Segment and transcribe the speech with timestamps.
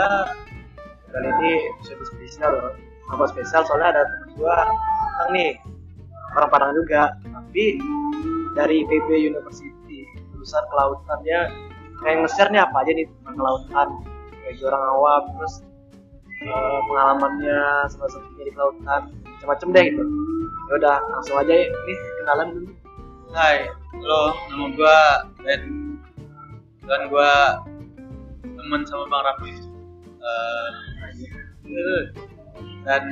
[0.00, 0.08] ya
[1.12, 2.72] kali ini episode spesial loh.
[3.12, 3.66] Apa spesial?
[3.66, 4.56] Soalnya ada teman gua
[5.20, 5.50] orang nih.
[6.38, 7.82] Orang Padang juga tapi
[8.54, 11.50] dari PB University jurusan kelautannya.
[12.00, 13.88] Kayak nge-share nih apa aja nih tentang kelautan.
[14.46, 15.54] Kayak orang awam terus
[16.40, 17.60] eh, pengalamannya
[17.92, 20.04] salah satunya di kelautan macam-macam deh gitu.
[20.70, 21.66] Ya udah langsung aja ya.
[21.68, 22.70] Nih kenalan dulu.
[23.30, 24.98] Hai, halo, nama gua
[25.44, 25.62] Ben.
[26.86, 27.62] Dan gua
[28.42, 29.69] teman sama Bang Raffi.
[30.20, 32.02] Eh,
[32.84, 33.02] dan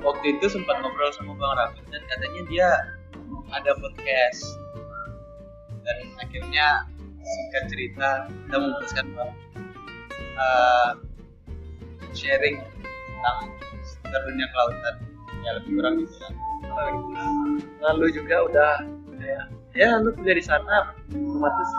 [0.00, 2.68] waktu itu sempat ngobrol sama Bang Raffi dan katanya dia
[3.52, 4.56] ada podcast.
[5.84, 6.88] Dan akhirnya
[7.20, 9.30] singkat cerita kita memutuskan buat
[10.40, 10.90] eh,
[12.16, 14.94] sharing tentang dunia kelautan.
[15.40, 16.34] Ya lebih kurang gitu kan.
[17.80, 18.72] nah lu juga udah
[19.18, 21.70] kayak ya lu kuliah di sana otomatis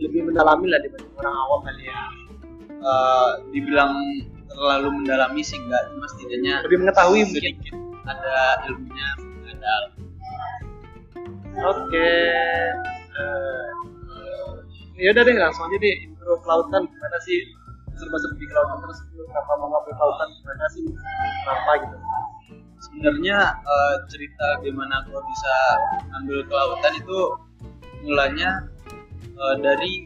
[0.00, 2.02] lebih mendalami lah dibanding orang awam kali ya
[2.82, 3.94] Eh, dibilang
[4.50, 7.54] terlalu mendalami sih enggak cuma setidaknya lebih mengetahui mungkin.
[7.54, 7.74] sedikit
[8.10, 9.08] ada ilmunya
[9.46, 9.74] ada
[11.62, 12.10] oke.
[13.14, 13.70] Eh,
[14.98, 17.38] ya udah deh langsung aja deh intro kelautan gimana sih?
[17.94, 20.84] Serba serbi kelautan terus kenapa mau ngambil kelautan gimana sih?
[21.46, 21.96] Kenapa gitu?
[22.82, 25.54] Sebenarnya eh, cerita gimana gua bisa
[26.18, 27.18] ambil kelautan itu
[28.02, 28.66] mulanya
[29.38, 30.02] eh, dari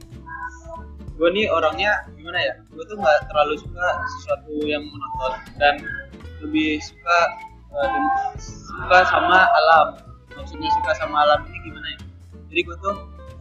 [1.16, 2.54] gue nih orangnya gimana ya?
[2.68, 3.86] Gue tuh nggak terlalu suka
[4.16, 5.74] sesuatu yang monoton dan
[6.44, 7.18] lebih suka
[7.72, 8.00] eh,
[8.40, 9.86] suka sama alam.
[10.36, 12.00] Maksudnya suka sama alam ini gimana ya?
[12.52, 12.96] Jadi gue tuh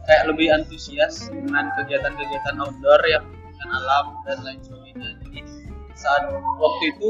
[0.08, 5.12] kayak lebih antusias dengan kegiatan-kegiatan outdoor yang dengan alam dan lain sebagainya.
[5.28, 5.40] Jadi
[5.92, 7.08] saat waktu itu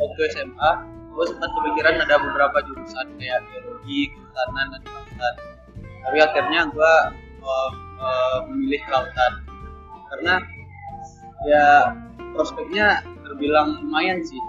[0.00, 0.70] waktu SMA
[1.16, 5.34] gue sempat kepikiran ada beberapa jurusan kayak biologi kehutanan dan kelautan.
[5.76, 6.94] Tapi akhirnya gue
[7.40, 9.32] uh, uh, memilih kelautan
[10.12, 10.34] karena
[11.46, 11.66] ya
[12.34, 14.40] prospeknya terbilang lumayan sih.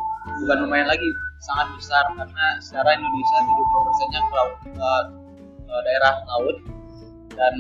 [0.44, 1.10] Bukan lumayan lagi
[1.40, 2.04] sangat besar.
[2.14, 6.58] Karena secara Indonesia 70 persennya ke laut uh, daerah laut.
[7.38, 7.56] Dan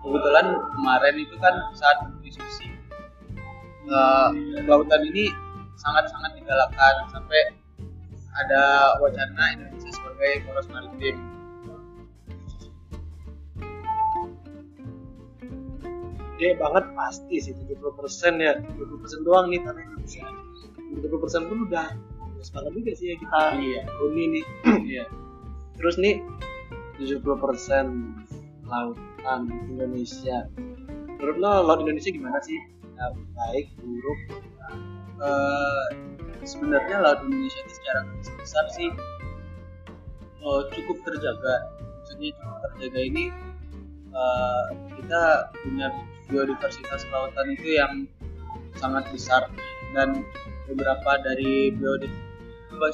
[0.00, 0.46] kebetulan
[0.78, 2.70] kemarin itu kan saat diskusi
[3.90, 4.30] uh,
[4.62, 5.34] kelautan ini
[5.76, 7.52] sangat-sangat digalakkan sampai
[8.36, 11.35] ada wacana Indonesia sebagai poros maritim
[16.36, 20.28] gede banget pasti sih 70% ya 20% doang nih tanah Indonesia.
[21.00, 21.96] 70% pun udah
[22.36, 23.82] luas banget juga sih ya kita iya.
[24.04, 24.44] huni nih.
[24.84, 25.04] Iya.
[25.80, 26.20] Terus nih
[27.00, 27.24] 70%
[28.68, 29.40] lautan
[29.72, 30.44] Indonesia.
[31.16, 32.60] Menurut lo laut Indonesia gimana sih?
[32.96, 34.20] Ya, baik buruk
[35.16, 35.86] Eh,
[36.44, 38.90] sebenarnya laut Indonesia itu secara garis besar sih
[40.44, 41.72] eh, cukup terjaga.
[42.04, 43.24] Maksudnya cukup terjaga ini
[44.12, 44.64] eh,
[45.00, 45.22] kita
[45.64, 45.88] punya
[46.30, 47.92] biodiversitas lautan itu yang
[48.78, 49.48] sangat besar.
[49.94, 50.26] Dan
[50.66, 52.26] beberapa dari biodiversitas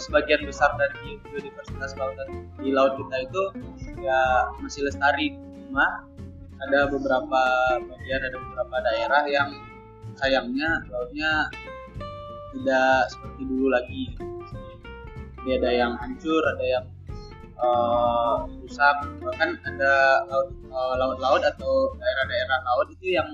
[0.06, 3.44] sebagian besar dari biodiversitas lautan di laut kita itu
[4.04, 5.34] ya masih lestari.
[5.66, 6.06] Cuma
[6.62, 7.42] ada beberapa
[7.82, 9.50] bagian ada beberapa daerah yang
[10.14, 11.50] sayangnya lautnya
[12.54, 14.04] tidak seperti dulu lagi.
[15.42, 16.84] Jadi ada yang hancur ada yang
[17.62, 19.94] eh, rusak bahkan ada
[20.26, 23.28] eh, laut-laut atau daerah-daerah laut itu yang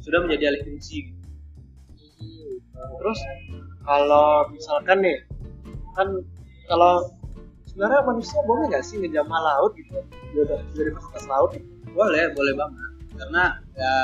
[0.00, 1.12] sudah menjadi alih fungsi.
[2.74, 3.20] Terus
[3.84, 5.18] kalau misalkan nih
[5.94, 6.08] kan
[6.66, 7.08] kalau
[7.68, 10.00] sebenarnya manusia boleh nggak sih ngejamah laut gitu?
[10.34, 11.74] Biodiversitas laut gitu?
[11.94, 12.90] boleh boleh banget.
[13.14, 13.44] Karena
[13.78, 13.94] ya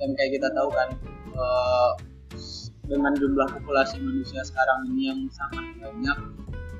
[0.00, 0.88] yang kayak kita tahu kan
[1.36, 1.90] eh,
[2.88, 6.18] dengan jumlah populasi manusia sekarang ini yang sangat banyak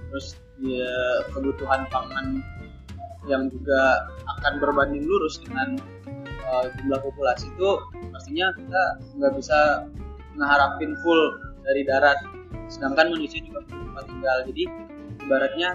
[0.09, 0.93] terus ya,
[1.37, 2.41] kebutuhan pangan
[3.29, 4.09] yang juga
[4.39, 5.77] akan berbanding lurus dengan
[6.25, 7.71] eh, jumlah populasi itu
[8.11, 8.83] pastinya kita
[9.21, 9.85] nggak bisa
[10.39, 11.23] ngeharapin full
[11.67, 12.19] dari darat.
[12.69, 14.39] Sedangkan manusia juga butuh tempat tinggal.
[14.49, 14.63] Jadi
[15.25, 15.71] ibaratnya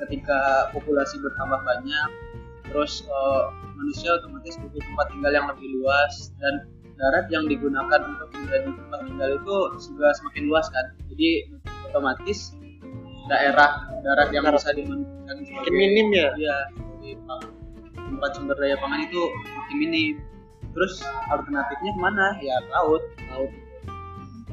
[0.00, 2.08] ketika populasi bertambah banyak
[2.68, 3.44] terus eh,
[3.80, 6.68] manusia otomatis butuh tempat tinggal yang lebih luas dan
[7.00, 9.56] darat yang digunakan untuk menjadi tempat tinggal itu
[9.88, 10.86] juga semakin luas kan.
[11.08, 11.30] Jadi
[11.88, 12.52] otomatis
[13.30, 16.28] daerah darat yang bisa dimanfaatkan makin minim ya?
[16.34, 17.54] Ya sebagai pang-
[17.94, 19.22] tempat sumber daya pangan itu
[19.54, 20.14] makin minim.
[20.74, 22.26] Terus alternatifnya ke mana?
[22.42, 23.02] Ya laut.
[23.30, 23.52] Laut.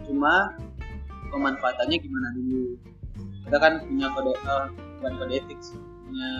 [0.06, 0.54] Cuma
[1.34, 2.78] pemanfaatannya gimana dulu?
[3.50, 4.66] Kita kan punya kode eh,
[5.02, 5.60] bukan kode etik
[6.08, 6.32] punya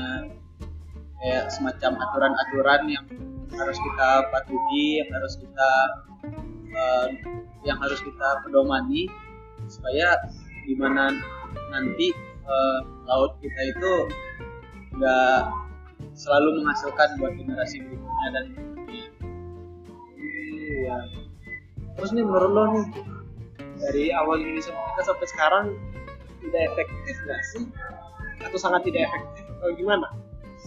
[1.18, 3.06] kayak semacam aturan-aturan yang
[3.58, 5.72] harus kita patuhi yang harus kita
[6.72, 7.08] eh,
[7.66, 9.10] yang harus kita pedomani
[9.68, 10.16] supaya
[10.68, 11.12] gimana
[11.72, 12.12] nanti
[12.48, 13.94] eh, laut kita itu
[14.98, 15.40] nggak
[16.18, 18.46] selalu menghasilkan buat generasi berikutnya dan
[20.58, 20.98] iya.
[21.98, 22.86] Terus nih menurut lo nih
[23.78, 25.66] dari awal Indonesia kita sampai sekarang
[26.42, 27.64] tidak efektif nggak sih?
[28.42, 29.44] Atau sangat tidak efektif?
[29.62, 30.08] Atau gimana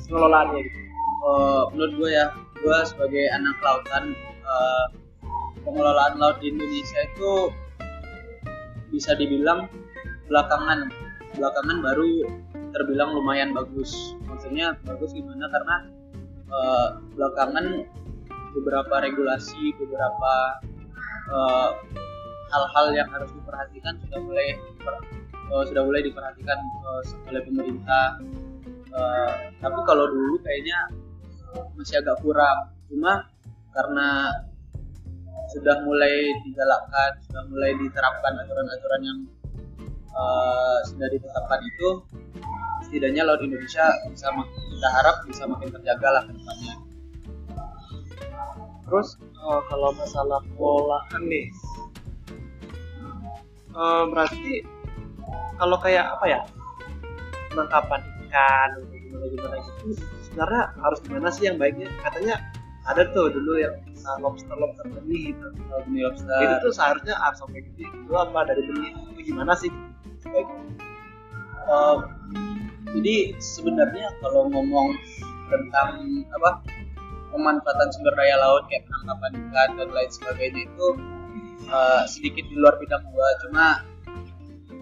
[0.06, 0.78] pengelolaannya gitu?
[1.20, 2.26] Eh, menurut gue ya
[2.60, 4.86] gue sebagai anak lautan eh,
[5.64, 7.32] pengelolaan laut di Indonesia itu
[8.90, 9.70] bisa dibilang
[10.26, 10.90] belakangan
[11.34, 12.26] belakangan baru
[12.70, 14.14] terbilang lumayan bagus.
[14.26, 15.46] Maksudnya bagus gimana?
[15.50, 15.76] Karena
[16.50, 17.66] eh, belakangan
[18.50, 20.32] beberapa regulasi beberapa
[21.30, 21.70] eh,
[22.50, 28.18] hal-hal yang harus diperhatikan sudah mulai eh, sudah mulai diperhatikan eh, oleh pemerintah.
[28.90, 30.90] Eh, tapi kalau dulu kayaknya
[31.74, 32.70] masih agak kurang.
[32.90, 33.26] Cuma
[33.70, 34.30] karena
[35.50, 39.18] sudah mulai digalakkan sudah mulai diterapkan aturan-aturan yang
[40.10, 41.88] eh, sudah ditetapkan itu
[42.86, 46.74] setidaknya laut Indonesia bisa kita harap bisa makin terjaga lah ke depannya.
[48.86, 51.46] Terus eh, kalau masalah pengolahan nih
[53.74, 54.66] eh, berarti
[55.60, 56.40] kalau kayak apa ya
[57.52, 59.98] penangkapan ikan gimana gimana gitu
[60.30, 61.90] sebenarnya harus gimana sih yang baiknya?
[62.00, 62.38] Katanya
[62.88, 63.76] ada tuh dulu yang
[64.06, 65.46] uh, lobster lobster benih gitu.
[65.84, 66.40] Benih lobster.
[66.40, 69.68] Itu tuh seharusnya harus sampai gede itu apa dari benih itu gimana sih
[70.34, 71.96] Eh,
[72.90, 74.94] jadi sebenarnya kalau ngomong
[75.50, 76.62] tentang apa
[77.30, 80.86] pemanfaatan sumber daya laut kayak penangkapan ikan dan lain sebagainya itu
[81.70, 83.28] eh, sedikit di luar bidang gua.
[83.46, 83.66] Cuma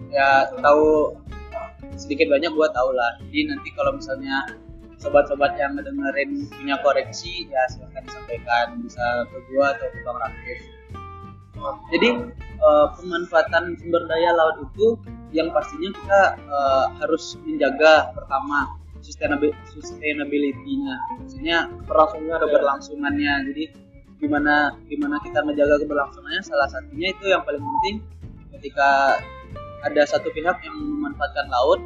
[0.09, 1.13] ya tahu
[1.97, 3.21] sedikit banyak gua tahu lah.
[3.29, 4.49] Jadi nanti kalau misalnya
[4.99, 10.59] sobat-sobat yang ngedengerin punya koreksi ya silahkan disampaikan bisa ke gua atau ke bang Rakif
[11.91, 12.09] jadi
[12.39, 14.87] eh, pemanfaatan sumber daya laut itu
[15.29, 20.95] yang pastinya kita eh, harus menjaga pertama sustainabil sustainability-nya.
[21.21, 23.33] Maksudnya berlangsungnya ada keberlangsungannya.
[23.51, 23.63] Jadi
[24.19, 27.95] gimana gimana kita menjaga keberlangsungannya salah satunya itu yang paling penting
[28.59, 29.15] ketika
[29.87, 31.79] ada satu pihak yang memanfaatkan laut.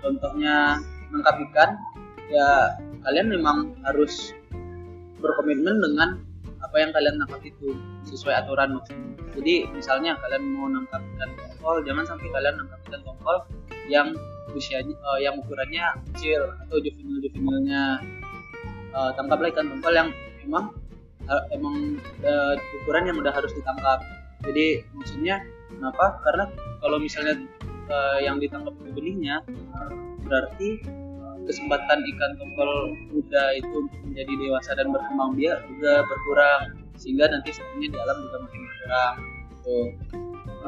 [0.00, 0.80] Contohnya
[1.10, 1.70] menangkap ikan
[2.30, 4.32] ya kalian memang harus
[5.18, 6.08] berkomitmen dengan
[6.70, 7.74] apa yang kalian tangkap itu
[8.06, 9.10] sesuai aturan maksudnya.
[9.34, 13.36] Jadi misalnya kalian mau nangkap ikan tongkol jangan sampai kalian nangkap ikan tongkol
[13.90, 14.14] yang
[14.54, 17.98] usianya eh, yang ukurannya kecil atau juvenil juvenilnya
[18.90, 20.10] Eh, tangkaplah ikan tongkol yang
[20.42, 20.74] emang
[21.30, 21.74] eh, emang
[22.26, 24.02] eh, ukuran yang udah harus ditangkap.
[24.42, 26.18] Jadi maksudnya kenapa?
[26.26, 26.44] Karena
[26.82, 27.38] kalau misalnya
[27.86, 29.46] eh, yang ditangkap itu benihnya
[30.26, 30.82] berarti
[31.50, 36.62] kesempatan ikan tongkol muda itu menjadi dewasa dan berkembang biak juga berkurang
[36.94, 39.14] sehingga nanti stoknya di alam juga makin berkurang
[39.50, 39.78] gitu.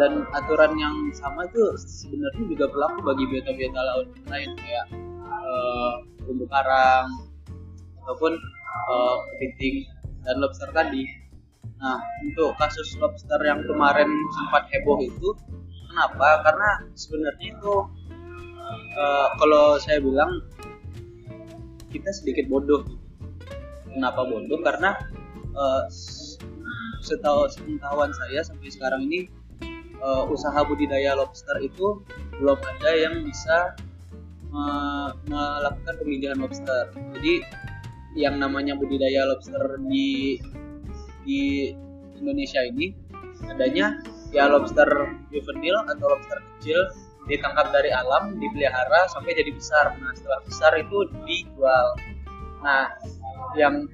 [0.01, 4.87] dan aturan yang sama itu sebenarnya juga berlaku bagi biota-biota laut lain kayak
[6.23, 7.07] terumbu karang
[8.03, 8.33] ataupun
[8.89, 9.77] eh, kepiting
[10.23, 11.05] dan lobster tadi.
[11.83, 14.07] Nah, untuk kasus lobster yang kemarin
[14.39, 15.29] sempat heboh itu,
[15.91, 16.47] kenapa?
[16.47, 17.75] Karena sebenarnya itu
[18.97, 20.31] eh, kalau saya bilang
[21.93, 22.89] kita sedikit bodoh.
[23.93, 24.59] Kenapa bodoh?
[24.65, 24.97] Karena
[25.53, 25.85] eh,
[27.05, 29.29] setahu sepengetahuan saya sampai sekarang ini
[30.01, 32.01] eh, usaha budidaya lobster itu
[32.41, 33.77] belum ada yang bisa
[34.49, 36.91] me- melakukan pemilihan lobster.
[37.19, 37.45] Jadi
[38.17, 40.41] yang namanya budidaya lobster di
[41.23, 41.71] di
[42.19, 42.93] Indonesia ini
[43.49, 44.01] adanya
[44.33, 44.89] ya lobster
[45.29, 46.81] juvenil atau lobster kecil
[47.31, 49.95] ditangkap dari alam, dipelihara sampai jadi besar.
[49.99, 51.87] Nah, setelah besar itu dijual.
[52.63, 52.91] Nah,
[53.55, 53.87] yang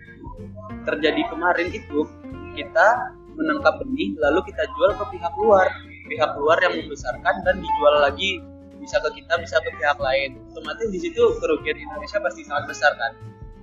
[0.88, 2.08] terjadi kemarin itu
[2.56, 5.68] kita menangkap benih lalu kita jual ke pihak luar.
[6.08, 8.40] Pihak luar yang membesarkan dan dijual lagi
[8.80, 10.40] bisa ke kita, bisa ke pihak lain.
[10.48, 13.12] Otomatis di situ kerugian Indonesia pasti sangat besar kan.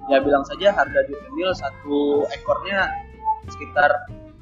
[0.06, 2.86] Ya bilang saja harga juvenil satu ekornya
[3.50, 3.90] sekitar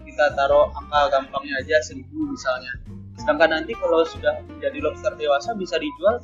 [0.03, 2.75] kita taruh angka gampangnya aja seribu misalnya
[3.23, 6.19] sedangkan nanti kalau sudah menjadi lobster dewasa bisa dijual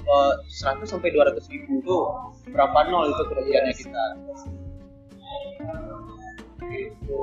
[0.00, 1.96] eh, 100 sampai 200 ribu itu
[2.48, 4.04] berapa nol itu kerugiannya kita
[6.72, 7.20] gitu.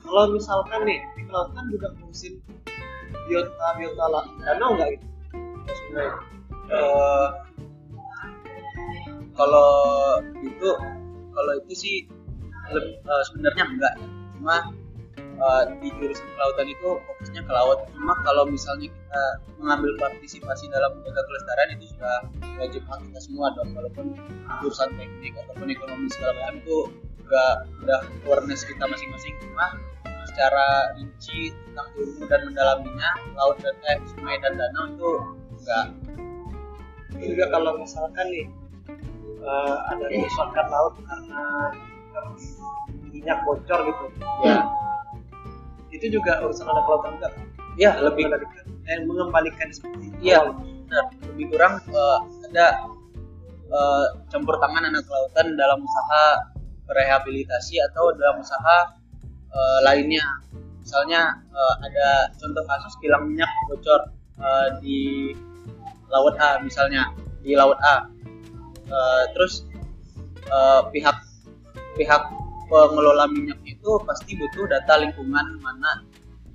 [0.00, 2.38] Kalau misalkan nih di kelautan juga ngurusin
[3.26, 5.06] biota biota lah danau nggak gitu?
[5.70, 6.14] Sebenarnya.
[6.70, 7.28] Eh,
[9.34, 9.70] kalau
[10.46, 10.70] itu
[11.34, 11.96] kalau itu sih
[12.70, 13.94] eh, sebenarnya enggak
[14.38, 14.56] cuma
[15.40, 17.78] eh, di jurusan kelautan itu fokusnya ke laut.
[17.96, 19.22] Cuma kalau misalnya kita
[19.56, 22.16] mengambil partisipasi dalam menjaga kelestarian itu sudah
[22.60, 23.72] wajib hak kita semua dong.
[23.72, 24.06] Walaupun
[24.60, 26.78] jurusan teknik ataupun ekonomi segala macam itu
[27.20, 27.44] juga
[27.84, 29.34] udah awareness kita masing-masing.
[29.40, 29.66] Cuma
[30.30, 35.10] secara rinci tentang ilmu dan mendalaminya laut dan eh, sungai dan danau itu
[35.60, 35.86] enggak
[37.20, 38.46] juga kalau misalkan nih
[39.42, 41.42] eh, ada kerusakan laut karena
[43.10, 44.06] minyak bocor gitu.
[44.46, 44.64] ya
[46.00, 47.28] Itu juga urusan anak kelautan juga
[47.78, 51.04] ya lebih mengembalikan eh, mengembalikan seperti itu Iya, benar.
[51.32, 52.18] Lebih kurang eh,
[52.50, 52.66] ada
[53.68, 56.24] eh, campur tangan anak kelautan dalam usaha
[56.90, 58.96] rehabilitasi atau dalam usaha
[59.52, 60.24] eh, lainnya.
[60.80, 62.08] Misalnya eh, ada
[62.40, 64.08] contoh kasus kilang minyak bocor
[64.40, 65.00] eh, di
[66.10, 67.12] laut A misalnya
[67.44, 68.08] di laut A.
[68.90, 69.68] Eh, terus
[70.48, 71.16] eh, pihak
[71.94, 72.22] pihak
[72.70, 76.06] pengelola minyak itu pasti butuh data lingkungan mana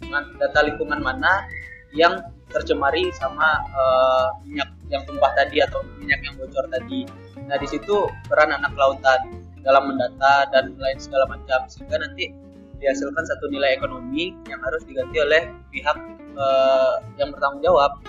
[0.07, 1.43] man- data lingkungan mana
[1.91, 7.03] yang tercemari sama eh, minyak yang tumpah tadi atau minyak yang bocor tadi.
[7.45, 12.31] Nah di situ peran anak kelautan dalam mendata dan lain segala macam sehingga nanti
[12.77, 15.41] dihasilkan satu nilai ekonomi yang harus diganti oleh
[15.73, 15.97] pihak
[16.37, 17.99] eh, yang bertanggung jawab.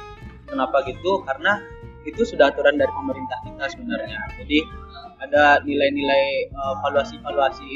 [0.46, 1.26] Kenapa gitu?
[1.26, 1.58] Karena
[2.06, 4.18] itu sudah aturan dari pemerintah kita sebenarnya.
[4.38, 4.58] Jadi
[5.22, 7.70] ada nilai-nilai eh, valuasi-valuasi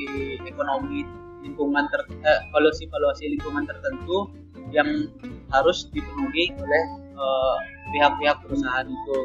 [0.45, 1.05] ekonomi
[1.41, 4.29] lingkungan ter eh, valuasi-valuasi lingkungan tertentu
[4.71, 5.09] yang
[5.51, 6.83] harus dipenuhi oleh
[7.17, 7.57] eh,
[7.97, 9.19] pihak-pihak perusahaan itu.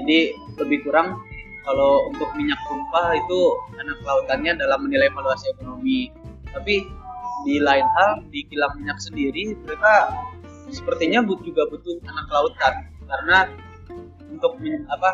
[0.00, 0.18] Jadi
[0.56, 1.20] lebih kurang
[1.60, 3.40] kalau untuk minyak tumpah itu
[3.76, 6.08] anak kelautannya dalam menilai valuasi ekonomi.
[6.50, 6.82] Tapi
[7.46, 10.12] di lain hal di kilang minyak sendiri mereka
[10.68, 12.74] sepertinya juga butuh anak kelautan
[13.08, 13.38] karena
[14.40, 14.56] untuk
[14.88, 15.08] apa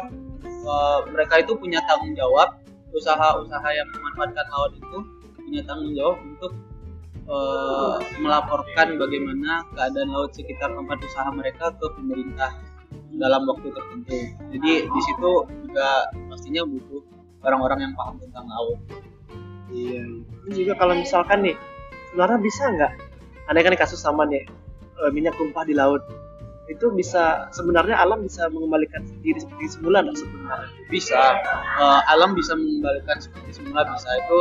[0.47, 2.63] eh, mereka itu punya tanggung jawab
[2.95, 4.99] usaha-usaha yang memanfaatkan laut itu
[5.35, 6.53] punya tanggung jawab untuk
[7.27, 12.55] eh, melaporkan bagaimana keadaan laut sekitar tempat usaha mereka ke pemerintah
[13.17, 14.19] dalam waktu tertentu.
[14.55, 15.33] Jadi di situ
[15.67, 17.03] juga pastinya butuh
[17.43, 18.79] orang-orang yang paham tentang laut.
[19.75, 20.07] iya
[20.47, 21.57] Ini juga kalau misalkan nih
[22.15, 22.93] sebenarnya bisa nggak
[23.51, 24.47] ada kan kasus sama nih
[25.03, 26.03] eh, minyak tumpah di laut
[26.67, 30.69] itu bisa sebenarnya alam bisa mengembalikan diri seperti semula nggak sebenarnya?
[30.91, 31.21] Bisa,
[31.79, 34.09] eh, alam bisa mengembalikan seperti semula bisa.
[34.27, 34.39] Itu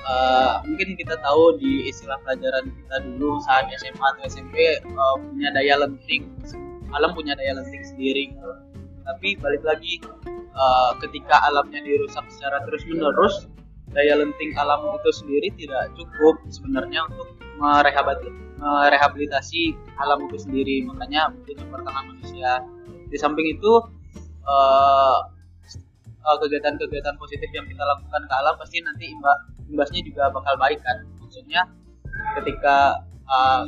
[0.00, 5.48] eh, mungkin kita tahu di istilah pelajaran kita dulu saat SMA atau SMP eh, punya
[5.52, 6.28] daya lenting,
[6.96, 8.32] alam punya daya lenting sendiri.
[9.04, 10.00] Tapi balik lagi
[10.32, 13.48] eh, ketika alamnya dirusak secara terus menerus
[13.92, 20.86] daya lenting alam itu sendiri tidak cukup sebenarnya untuk merehabilitasi, alam itu sendiri.
[20.86, 22.62] Makanya butuh tangan manusia.
[23.08, 23.72] Di samping itu
[24.44, 25.18] eh,
[26.04, 30.80] eh, kegiatan-kegiatan positif yang kita lakukan ke alam pasti nanti imba- imbasnya juga bakal baik
[30.84, 30.96] kan?
[31.24, 31.64] Maksudnya
[32.40, 33.62] ketika eh,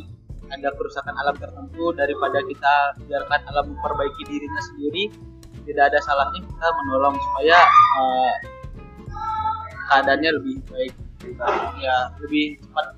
[0.50, 2.75] ada kerusakan alam tertentu daripada kita
[3.06, 5.06] biarkan alam memperbaiki dirinya sendiri
[5.62, 7.59] tidak ada salahnya kita menolong supaya
[7.97, 8.35] eh,
[9.90, 10.92] keadaannya lebih baik.
[11.80, 12.97] Ya lebih cepat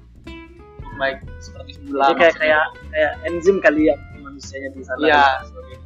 [1.03, 5.03] baik seperti semula Jadi kayak kayak kayak enzim kali ya manusianya di sana.
[5.03, 5.47] Iya, gitu.
[5.51, 5.77] sebagai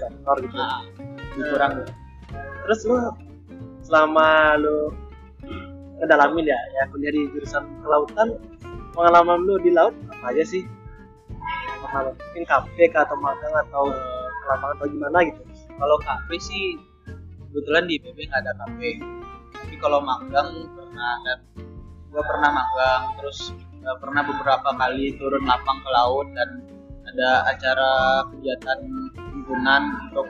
[0.00, 0.56] sektor gitu.
[0.56, 0.80] Nah,
[1.36, 1.72] kurang.
[2.64, 2.96] Terus lu
[3.84, 4.96] selama lu
[6.00, 8.40] ngedalamin ya ya kuliah di jurusan kelautan
[8.96, 10.64] pengalaman lu di laut apa aja sih?
[11.84, 13.84] Pengalaman mungkin kafe atau magang atau
[14.48, 15.42] lapangan atau gimana gitu?
[15.76, 16.64] Kalau kafe sih
[17.50, 18.98] kebetulan di IPB nggak ada kafe.
[19.60, 21.38] Tapi kalau magang pernah dan
[22.10, 26.48] gua pernah magang terus eh, pernah beberapa kali turun lapang ke laut dan
[27.10, 27.90] ada acara
[28.30, 28.78] kegiatan
[29.16, 30.26] himpunan untuk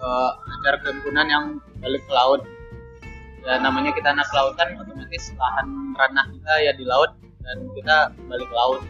[0.00, 1.44] eh, acara kehimpunan yang
[1.80, 2.42] balik ke laut.
[3.44, 7.12] Ya namanya kita anak kelautan otomatis lahan ranah kita ya di laut
[7.44, 8.80] dan kita balik ke laut.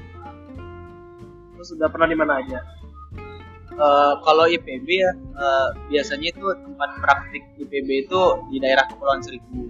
[1.59, 2.63] Terus udah pernah di mana aja?
[3.75, 8.21] Eh, kalau IPB ya eh, biasanya itu tempat praktik IPB itu
[8.55, 9.67] di daerah Kepulauan Seribu.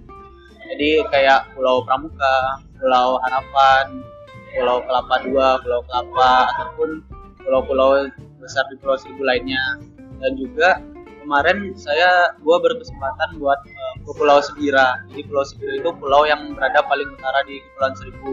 [0.65, 4.05] Jadi kayak Pulau Pramuka, Pulau Harapan,
[4.53, 7.01] Pulau Kelapa Dua, Pulau Kelapa ataupun
[7.41, 8.05] pulau-pulau
[8.37, 9.81] besar di Pulau Seribu lainnya.
[10.21, 10.77] Dan juga
[11.25, 15.01] kemarin saya gua berkesempatan buat eh, ke Pulau Sebira.
[15.09, 18.31] Jadi Pulau Sebira itu pulau yang berada paling utara di Kepulauan Seribu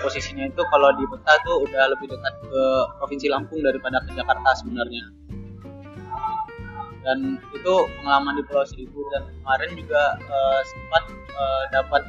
[0.00, 2.62] posisinya itu kalau di peta tuh udah lebih dekat ke
[2.96, 5.04] provinsi Lampung daripada ke Jakarta sebenarnya
[7.02, 12.02] dan itu pengalaman di Pulau Seribu dan kemarin juga eh, sempat eh, dapat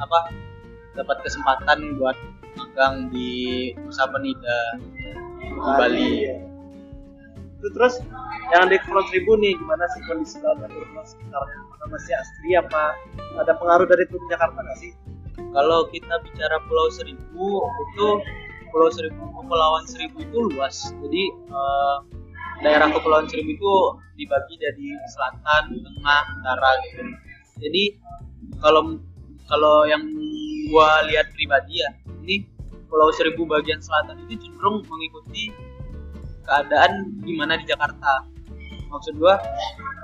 [0.00, 0.18] apa
[0.92, 2.16] dapat kesempatan buat
[2.56, 4.58] magang di Nusa Penida
[5.40, 6.12] di Bali.
[7.62, 8.02] itu terus
[8.50, 10.70] yang di Kepulauan Seribu nih gimana sih kondisi laut dan
[11.06, 12.84] sekitarnya apakah masih asri apa?
[13.38, 14.92] Ada pengaruh dari turun Jakarta nggak sih?
[15.38, 18.08] Kalau kita bicara Pulau Seribu itu
[18.74, 20.90] Pulau Seribu Kepulauan Seribu itu luas.
[20.90, 21.96] Jadi eh,
[22.66, 23.74] daerah Kepulauan Seribu itu
[24.18, 27.02] dibagi jadi selatan tengah utara gitu.
[27.62, 27.82] Jadi
[28.58, 28.98] kalau
[29.46, 30.02] kalau yang
[30.70, 31.90] gua lihat pribadi ya
[32.22, 32.46] ini
[32.92, 35.48] Pulau Seribu bagian selatan itu cenderung mengikuti
[36.44, 38.28] keadaan gimana di Jakarta.
[38.92, 39.40] Maksud gua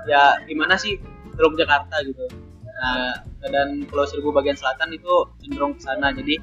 [0.09, 0.97] ya gimana sih?
[1.37, 2.25] Teluk Jakarta gitu.
[2.81, 3.13] Nah,
[3.45, 6.09] dan Pulau Seribu bagian selatan itu cenderung ke sana.
[6.11, 6.41] Jadi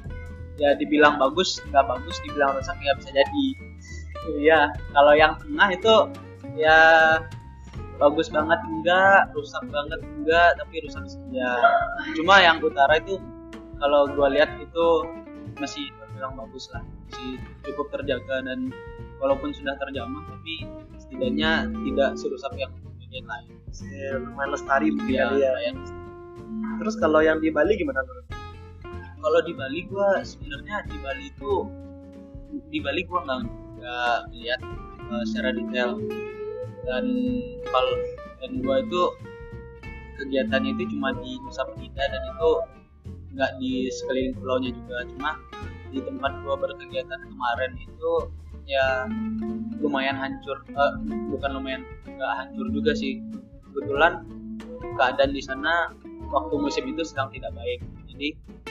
[0.57, 3.47] ya dibilang bagus nggak bagus dibilang rusak nggak bisa jadi.
[4.39, 4.59] Iya
[4.95, 5.95] kalau yang tengah itu
[6.55, 6.79] ya
[7.99, 9.35] bagus banget enggak.
[9.35, 11.49] Rusak banget enggak tapi rusak saja
[12.15, 13.19] cuma yang utara itu
[13.81, 14.87] kalau gua lihat itu
[15.57, 18.69] masih terbilang bagus lah masih cukup terjaga dan
[19.17, 20.69] walaupun sudah terjamah tapi
[21.01, 25.53] setidaknya tidak serusak yang bagian lain Ya, lumayan lestari mungkin ya, ya.
[25.69, 25.77] yang
[26.81, 28.25] Terus kalau yang di Bali gimana menurut?
[29.17, 31.53] kalau di Bali gua sebenarnya di Bali itu
[32.71, 33.41] di Bali gua nggak
[33.81, 34.61] nggak lihat
[35.11, 35.99] uh, secara detail
[36.87, 37.05] dan
[37.67, 37.93] kalau
[38.39, 39.03] dan gua itu
[40.21, 42.51] kegiatannya itu cuma di Nusa Penida dan itu
[43.33, 44.97] nggak di sekeliling pulaunya juga.
[45.11, 45.31] Cuma
[45.91, 48.11] di tempat gua berkegiatan kemarin itu
[48.67, 49.07] ya
[49.79, 50.93] lumayan hancur Eh,
[51.31, 53.23] bukan lumayan nggak hancur juga sih.
[53.71, 54.25] Kebetulan
[54.97, 55.91] keadaan di sana
[56.27, 57.79] waktu musim itu sedang tidak baik.
[58.11, 58.29] Jadi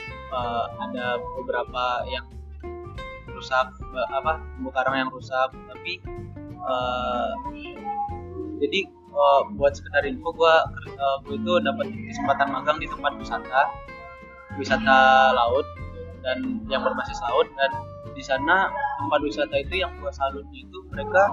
[0.09, 2.25] eh, ada beberapa yang
[3.33, 4.41] rusak eh, apa
[4.93, 5.49] yang rusak.
[5.53, 5.93] Tapi
[6.53, 7.31] eh,
[8.57, 13.61] jadi eh, buat sekedar info gua eh, gua itu dapat kesempatan magang di tempat wisata
[14.57, 15.65] wisata laut
[16.25, 17.71] dan yang berbasis laut dan
[18.11, 21.29] di sana tempat wisata itu yang gua salutnya itu mereka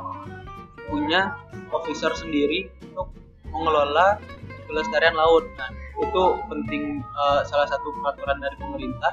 [0.86, 1.32] punya
[1.72, 3.08] officer sendiri untuk
[3.48, 4.20] mengelola
[4.68, 5.44] kelestarian laut.
[5.56, 9.12] Nah, itu penting eh, salah satu peraturan dari pemerintah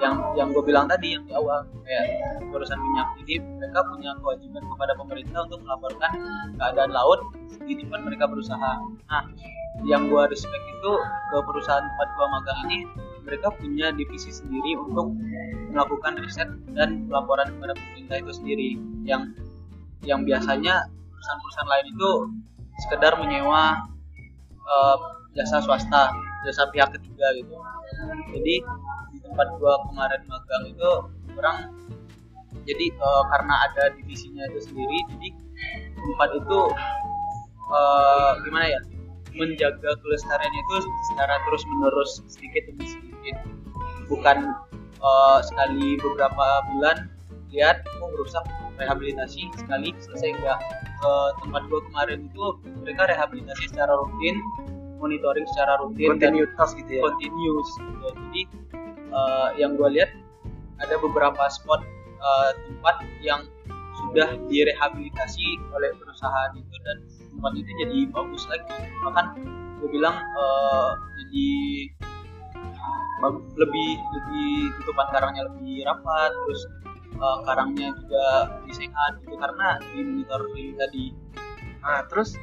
[0.00, 3.08] yang yang gue bilang tadi yang di awal kayak urusan minyak.
[3.20, 6.10] Jadi mereka punya kewajiban kepada pemerintah untuk melaporkan
[6.56, 7.20] keadaan laut
[7.68, 8.72] di tempat mereka berusaha.
[8.80, 9.22] Nah,
[9.84, 10.92] yang gue respect itu
[11.32, 12.78] ke perusahaan tempat gue magang ini
[13.30, 15.14] mereka punya divisi sendiri untuk
[15.70, 18.70] melakukan riset dan pelaporan kepada pemerintah itu sendiri.
[19.06, 19.22] Yang
[20.02, 22.10] yang biasanya perusahaan-perusahaan lain itu
[22.82, 23.86] sekedar menyewa
[24.58, 24.96] eh,
[25.38, 26.10] jasa swasta,
[26.42, 27.54] jasa pihak ketiga gitu.
[28.34, 28.54] Jadi
[29.14, 30.90] di tempat gua kemarin magang itu
[31.38, 31.56] orang
[32.66, 35.28] jadi eh, karena ada divisinya itu sendiri, jadi
[35.94, 36.60] tempat itu
[37.70, 38.80] eh, gimana ya
[39.30, 40.76] menjaga kelestariannya itu
[41.12, 43.09] secara terus menerus sedikit demi sedikit,
[44.10, 44.52] bukan
[45.00, 47.08] eh, sekali beberapa bulan
[47.50, 48.46] lihat oh rusak
[48.78, 50.58] rehabilitasi sekali selesai enggak
[51.00, 51.12] ke
[51.44, 52.44] tempat gua kemarin itu
[52.84, 54.38] mereka rehabilitasi secara rutin
[55.00, 57.02] monitoring secara rutin dan Kontinuitas gitu ya.
[57.08, 58.08] continuous gitu.
[58.12, 58.42] jadi
[59.10, 60.10] eh, yang gue lihat
[60.80, 61.80] ada beberapa spot
[62.20, 63.40] eh, tempat yang
[64.00, 66.96] sudah direhabilitasi oleh perusahaan itu dan
[67.36, 68.68] tempat itu jadi bagus lagi
[69.02, 69.26] bahkan
[69.80, 70.90] gue bilang eh,
[71.24, 71.48] jadi
[73.54, 76.62] lebih lebih tutupan karangnya lebih rapat terus
[77.12, 78.26] eh, karangnya juga
[78.60, 81.04] lebih sehat gitu karena di monitor ini tadi
[81.80, 82.36] Nah, terus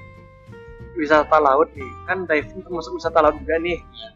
[0.97, 3.77] wisata laut nih, kan diving termasuk wisata laut juga nih.
[3.77, 4.09] Iya.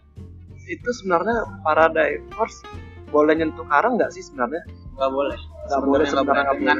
[0.66, 2.66] Itu sebenarnya para divers
[3.14, 4.66] boleh nyentuh karang nggak sih sebenarnya?
[4.98, 5.38] nggak boleh
[5.70, 6.78] Nggak boleh Sebenarnya nggak boleh.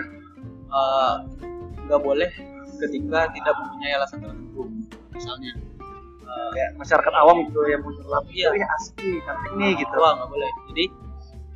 [0.74, 1.16] eh,
[1.86, 2.32] nggak boleh
[2.82, 4.62] ketika tidak mempunyai alasan tertentu
[5.14, 5.52] misalnya
[6.52, 8.24] Kayak masyarakat awam gitu yang mau nyelam.
[8.28, 8.50] Iya.
[8.56, 8.68] Iya.
[8.76, 9.96] asli cantik nih gitu.
[9.96, 10.86] wah nggak boleh jadi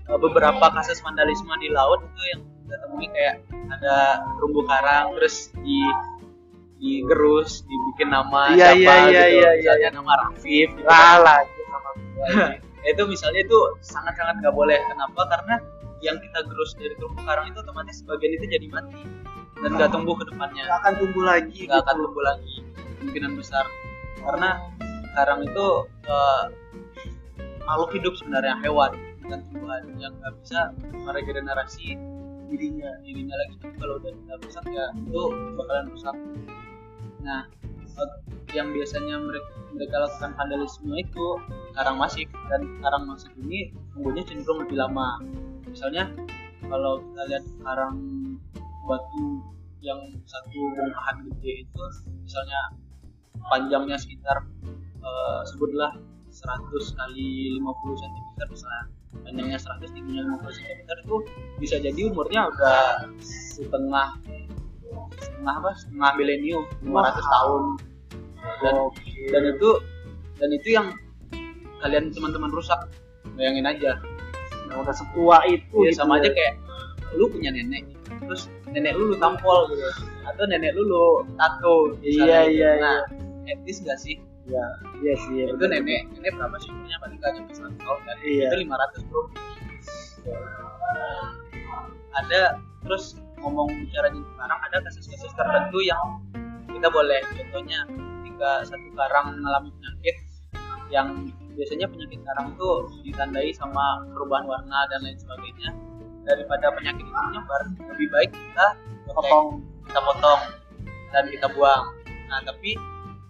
[0.08, 3.36] eh, beberapa kasus vandalisme di laut itu yang kita temui kayak
[3.70, 3.96] ada
[4.40, 5.80] terumbu karang terus di
[6.76, 11.60] digerus dibikin nama Iya, siapa iya, iya, gitu iya, misalnya nama Rafif gitu Lah lagi
[11.72, 11.90] sama
[12.92, 15.56] itu misalnya itu sangat-sangat nggak boleh kenapa karena
[16.04, 19.02] yang kita gerus dari terumbu karang itu otomatis sebagian itu jadi mati
[19.64, 21.60] dan nggak tumbuh ke depannya Nggak akan tumbuh lagi.
[21.66, 22.04] nggak akan gitu.
[22.06, 22.54] tumbuh lagi
[23.02, 23.66] kemungkinan besar
[24.26, 24.50] karena
[25.16, 25.68] karang itu
[26.10, 26.44] eh,
[27.66, 28.92] makhluk hidup sebenarnya hewan
[29.26, 30.60] bukan tumbuhan yang nggak bisa
[30.94, 31.98] meregenerasi
[32.50, 33.56] dirinya dirinya lagi.
[33.58, 35.22] Tapi kalau udah udah rusak ya itu
[35.58, 36.16] bakalan rusak.
[37.26, 37.42] Nah
[37.82, 38.12] eh,
[38.54, 41.28] yang biasanya mereka mereka lakukan vandalisme itu
[41.76, 45.20] karang masif dan karang masif ini tumbuhnya cenderung lebih lama.
[45.68, 46.08] Misalnya
[46.66, 47.96] kalau kita lihat karang
[48.86, 49.26] batu
[49.82, 51.82] yang satu bongkahan gede itu
[52.26, 52.62] misalnya
[53.50, 54.44] panjangnya sekitar
[55.00, 55.92] eh, sebutlah
[56.36, 58.84] 100 kali 50 cm misalnya.
[59.24, 61.16] Panjangnya 100 tingginya 50 cm itu
[61.64, 63.08] bisa jadi umurnya udah
[63.56, 64.20] setengah
[65.16, 65.72] setengah apa?
[65.80, 67.64] Setengah milenium 500 tahun.
[68.62, 68.76] Dan
[69.32, 69.70] dan itu
[70.38, 70.88] dan itu yang
[71.80, 72.78] kalian teman-teman rusak.
[73.40, 74.00] Bayangin aja.
[74.68, 76.28] Nah, udah setua itu ya gitu sama ya.
[76.28, 76.54] aja kayak
[77.16, 77.88] lu punya nenek
[78.28, 79.88] terus nenek lu lu tampol gitu.
[80.28, 81.06] Atau nenek lu lu
[81.40, 82.60] tato Iya, gitu.
[82.60, 83.00] iya, nah
[83.50, 84.18] etis gak sih?
[84.46, 84.66] Iya,
[85.02, 85.34] iya sih.
[85.42, 88.18] iya, itu nenek nenek berapa sih umurnya paling gak nyampe 100 tahun kan?
[88.22, 88.48] Iya.
[88.50, 89.22] itu 500 bro.
[92.16, 92.42] Ada
[92.86, 96.02] terus ngomong bicara karang ada kasus-kasus tertentu yang
[96.70, 100.16] kita boleh contohnya ketika satu karang mengalami penyakit
[100.94, 101.08] yang
[101.56, 102.70] biasanya penyakit karang itu
[103.10, 105.70] ditandai sama perubahan warna dan lain sebagainya.
[106.26, 107.62] Daripada penyakit itu menyebar
[107.94, 108.68] lebih baik kita
[109.14, 109.62] potong.
[109.86, 110.42] kita potong
[111.14, 111.86] dan kita buang.
[112.28, 112.74] Nah tapi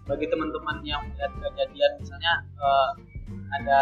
[0.06, 2.90] bagi teman-teman yang melihat kejadian misalnya eh,
[3.62, 3.80] ada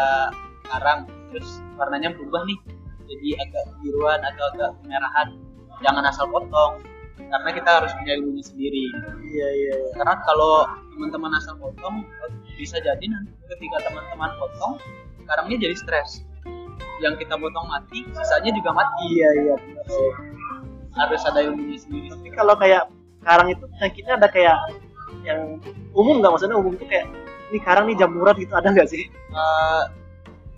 [0.65, 2.59] karang terus warnanya berubah nih
[3.05, 5.29] jadi agak biruan atau agak kemerahan.
[5.85, 6.81] Jangan asal potong
[7.15, 8.85] karena kita harus punya ilmunya sendiri.
[9.25, 9.91] Iya iya iya.
[9.99, 12.07] karena kalau teman-teman asal potong
[12.55, 14.81] bisa jadi nanti ketika teman-teman potong
[15.29, 16.25] karangnya jadi stres.
[17.03, 19.05] Yang kita potong mati sisanya juga mati.
[19.19, 20.13] Iya iya benar sih.
[20.95, 22.07] Harus ada ilmunya sendiri.
[22.15, 22.87] Tapi kalau kayak
[23.25, 24.59] karang itu penyakitnya ada kayak
[25.27, 25.59] yang
[25.95, 26.33] umum nggak?
[26.35, 27.07] Maksudnya umum itu kayak
[27.51, 29.07] ini karang nih jamuran gitu ada nggak sih?
[29.31, 29.83] Uh,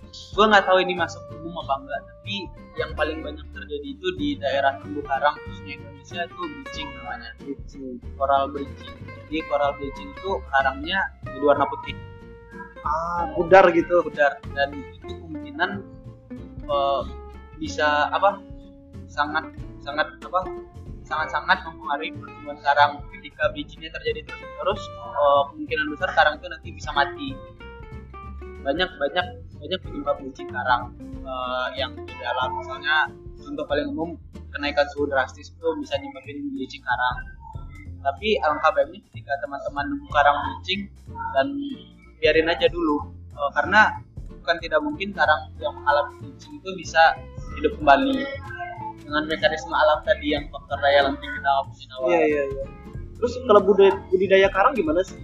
[0.09, 2.35] gue nggak tahu ini masuk umum apa enggak tapi
[2.77, 7.29] yang paling banyak terjadi itu di daerah terumbu karang khususnya Indonesia itu bleaching namanya.
[8.17, 8.93] Coral bleaching.
[9.27, 11.95] Jadi coral bleaching itu karangnya jadi warna putih.
[12.85, 14.05] Ah pudar gitu.
[14.05, 14.37] Pudar.
[14.53, 15.69] Dan itu kemungkinan
[16.69, 17.01] uh,
[17.57, 18.37] bisa apa
[19.09, 19.49] sangat
[19.81, 20.41] sangat apa
[21.07, 24.81] sangat sangat mempengaruhi pertumbuhan karang ketika bleachingnya terjadi terus terus
[25.15, 27.29] uh, kemungkinan besar karang itu nanti bisa mati.
[28.67, 29.25] Banyak banyak
[29.57, 30.91] banyak penyebab bleaching karang
[31.23, 33.07] uh, yang di dalam misalnya
[33.39, 34.19] contoh paling umum
[34.51, 37.17] kenaikan suhu drastis itu bisa nyebabin bleaching karang
[38.03, 40.81] tapi alangkah baiknya ketika teman-teman nemu karang bleaching
[41.33, 41.47] dan
[42.21, 43.11] biarin aja dulu.
[43.37, 47.19] Uh, karena bukan tidak mungkin karang yang mengalami bleaching itu bisa
[47.57, 48.23] hidup kembali
[49.07, 52.07] dengan mekanisme alam tadi yang faktor daya lenting kita omongin awal.
[52.11, 52.65] iya iya iya
[53.17, 55.17] terus kalau budaya budidaya karang gimana sih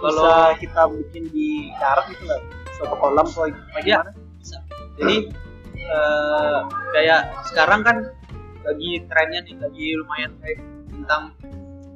[0.00, 2.40] Kalau bisa kita bikin di darat gitu nggak
[2.72, 4.56] suatu kolam atau kayak gimana bisa.
[4.96, 5.16] Jadi
[5.76, 6.58] eh,
[6.96, 7.20] kayak
[7.52, 7.96] sekarang kan
[8.64, 11.22] lagi trennya nih lagi lumayan hype tentang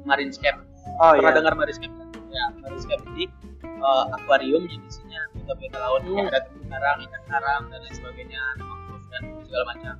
[0.05, 0.53] marinescape.
[1.01, 2.07] oh Pernah iya dengar marinescape kan?
[2.29, 3.25] Ya, marinescape jadi
[3.65, 6.29] eh, akuarium jenisnya beta-beta laut Hmm.
[6.29, 9.95] ada terumbu karang, ikan karang dan lain sebagainya, mangrove dan segala macam.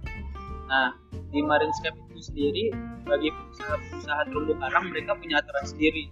[0.66, 0.88] Nah,
[1.30, 2.66] di marinescape itu sendiri
[3.06, 6.10] bagi pengusaha terumbu karang mereka punya aturan sendiri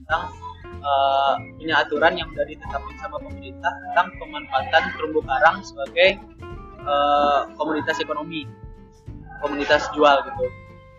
[0.00, 0.32] tentang
[0.64, 6.08] eh, punya aturan yang sudah ditetapkan sama pemerintah tentang pemanfaatan terumbu karang sebagai
[6.80, 8.48] eh, komunitas ekonomi,
[9.44, 10.46] komunitas jual gitu.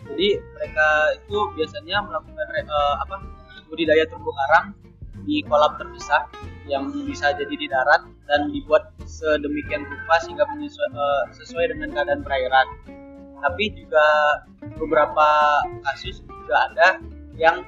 [0.05, 3.15] Jadi mereka itu biasanya melakukan eh, apa
[3.65, 4.77] budidaya terumbu karang
[5.25, 6.29] di kolam terpisah
[6.65, 12.21] yang bisa jadi di darat dan dibuat sedemikian rupa sehingga menyesuai, eh, sesuai dengan keadaan
[12.25, 12.67] perairan.
[13.41, 14.05] Tapi juga
[14.81, 15.27] beberapa
[15.85, 16.87] kasus juga ada
[17.37, 17.61] yang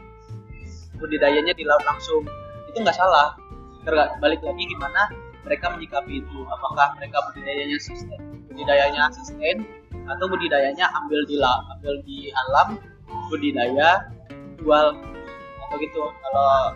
[0.98, 2.26] budidayanya di laut langsung.
[2.74, 3.38] Itu nggak salah.
[3.86, 5.14] Terga- balik lagi gimana
[5.46, 6.40] mereka menyikapi itu.
[6.50, 9.62] Apakah mereka budidayanya sustain budidayanya sustain
[10.10, 12.82] atau budidayanya ambil di la- ambil di alam
[13.30, 14.10] budidaya
[14.58, 14.98] jual
[15.62, 16.02] atau gitu.
[16.10, 16.74] Kalau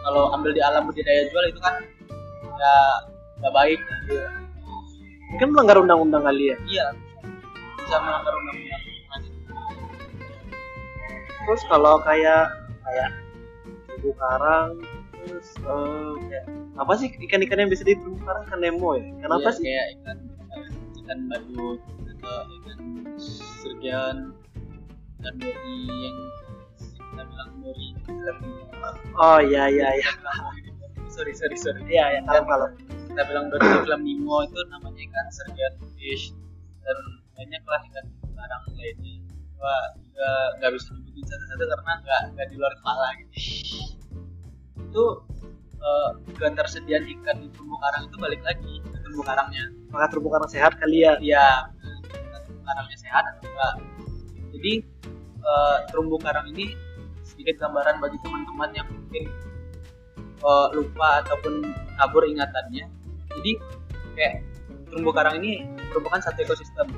[0.00, 1.74] kalau ambil di alam budidaya jual itu kan
[2.56, 2.74] ya
[3.40, 3.80] nggak baik.
[5.32, 6.56] Mungkin melanggar undang-undang kali ya?
[6.68, 6.86] Iya.
[7.80, 8.82] Bisa melanggar undang-undang.
[11.42, 12.46] Terus kalau kayak
[12.86, 13.10] kayak
[13.88, 14.70] terumbu karang
[15.22, 16.46] terus eh, kayak
[16.78, 18.44] apa sih ikan-ikan yang bisa di terumbu karang?
[18.46, 19.06] Kan Nemo ya?
[19.22, 19.64] Kenapa Iya, sih?
[19.66, 20.18] kayak ikan
[21.02, 22.78] ikan badut atau ikan
[23.58, 24.16] sirgian
[25.18, 26.18] ikan dori yang
[27.22, 27.88] kita bilang dori
[29.14, 30.10] oh iya iya iya.
[31.12, 31.84] Sorry sorry sorry.
[31.86, 32.68] Iya iya kalau kalau.
[33.12, 36.32] Kita bilang dori di film Nemo itu namanya ikan sirgian fish
[36.80, 36.98] dan
[37.36, 39.14] banyak lah ikan karang lainnya.
[39.60, 43.32] Wah juga nggak bisa nyebutin satu-satu karena nggak nggak di luar kepala gitu.
[44.88, 45.04] Itu
[45.76, 49.64] eh, ketersediaan ikan di terumbu karang itu balik lagi ke terumbu karangnya.
[49.92, 51.20] Maka terumbu karang sehat kali ya?
[51.20, 51.68] Iya,
[52.64, 53.74] karangnya sehat atau enggak.
[54.56, 54.72] Jadi
[55.44, 56.72] eh, terumbu karang ini
[57.32, 59.24] sedikit gambaran bagi teman-teman yang mungkin
[60.44, 61.64] eh, lupa ataupun
[61.96, 62.84] kabur ingatannya.
[63.32, 63.52] Jadi
[64.14, 64.44] kayak
[64.92, 66.92] terumbu karang ini merupakan satu ekosistem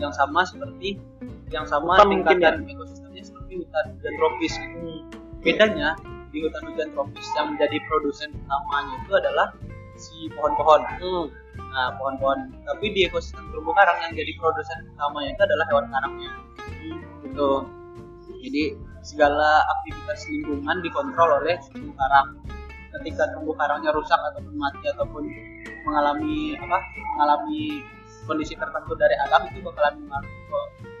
[0.00, 0.96] yang sama seperti
[1.52, 2.56] yang sama Hutan mungkin ya?
[2.56, 4.52] tingkatan ekosistemnya seperti hutan hujan tropis.
[4.56, 4.88] gitu.
[5.44, 5.88] Bedanya
[6.32, 9.46] di hutan hujan tropis yang menjadi produsen utamanya itu adalah
[9.96, 10.80] si pohon-pohon.
[11.00, 11.26] hmm.
[11.56, 12.52] Nah, pohon-pohon.
[12.68, 16.32] Tapi di ekosistem terumbu karang yang jadi produsen utamanya itu adalah hewan karangnya.
[17.24, 17.50] Gitu.
[18.46, 18.62] Jadi
[19.06, 22.28] segala aktivitas lingkungan dikontrol oleh terumbu karang.
[22.98, 25.24] Ketika terumbu karangnya rusak ataupun mati ataupun
[25.86, 26.78] mengalami apa?
[27.14, 27.86] Mengalami
[28.26, 29.94] kondisi tertentu dari alam itu bakalan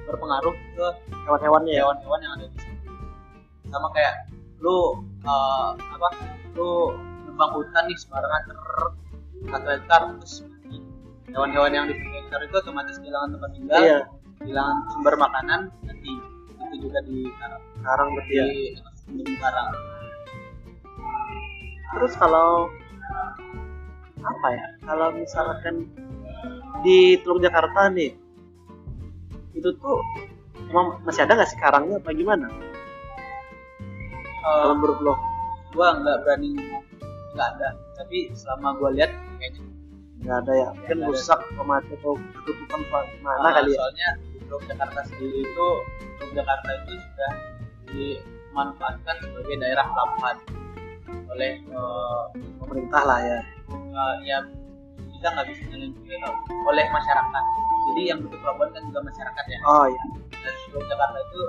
[0.06, 0.86] berpengaruh ke
[1.26, 2.90] hewan-hewannya ya hewan-hewan yang ada di situ.
[3.74, 4.30] Sama kayak
[4.62, 6.08] lu eh, apa?
[6.54, 6.94] Lu
[7.26, 8.58] nebang hutan nih sembarangan ter
[9.50, 10.34] satu hektar terus
[11.34, 13.98] hewan-hewan yang di hektar itu otomatis kehilangan tempat tinggal, iya
[14.40, 16.12] kehilangan sumber makanan nanti
[16.56, 18.44] itu juga di karang karang berarti ya?
[18.44, 19.68] Di ekosistem terumbu karang.
[21.96, 22.68] terus kalau
[24.20, 24.66] apa ya?
[24.84, 25.74] Kalau misalkan
[26.82, 28.12] di Teluk Jakarta nih
[29.56, 29.96] itu tuh
[30.68, 31.96] emang masih ada nggak sih karangnya?
[31.96, 32.50] Apa gimana?
[34.36, 35.14] Eh, kalau menurut lo?
[35.72, 36.56] gua nggak berani
[37.32, 37.68] nggak ada.
[37.96, 39.62] Tapi selama gua lihat kayaknya
[40.20, 40.68] nggak ada ya?
[40.74, 41.06] Mungkin ada.
[41.08, 43.76] rusak mati atau ketutupan apa gimana Ah, kali ya?
[43.78, 45.68] soalnya di Teluk Jakarta sendiri itu
[46.18, 47.32] Teluk Jakarta itu sudah
[47.96, 50.36] dimanfaatkan sebagai daerah pelabuhan
[51.32, 52.22] oleh eh,
[52.60, 53.40] pemerintah lah ya.
[53.72, 54.38] eh, ya
[55.16, 56.28] kita nggak bisa juga
[56.68, 57.44] oleh masyarakat.
[57.86, 59.58] Jadi yang butuh pelabuhan kan juga masyarakat ya.
[59.64, 60.02] Oh iya.
[60.36, 61.42] Dan Teluk Jakarta itu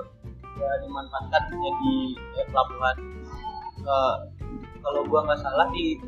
[0.58, 1.94] ya, dimanfaatkan menjadi
[2.40, 2.96] eh, pelabuhan.
[3.78, 4.16] Eh,
[4.78, 6.00] kalau gua nggak salah di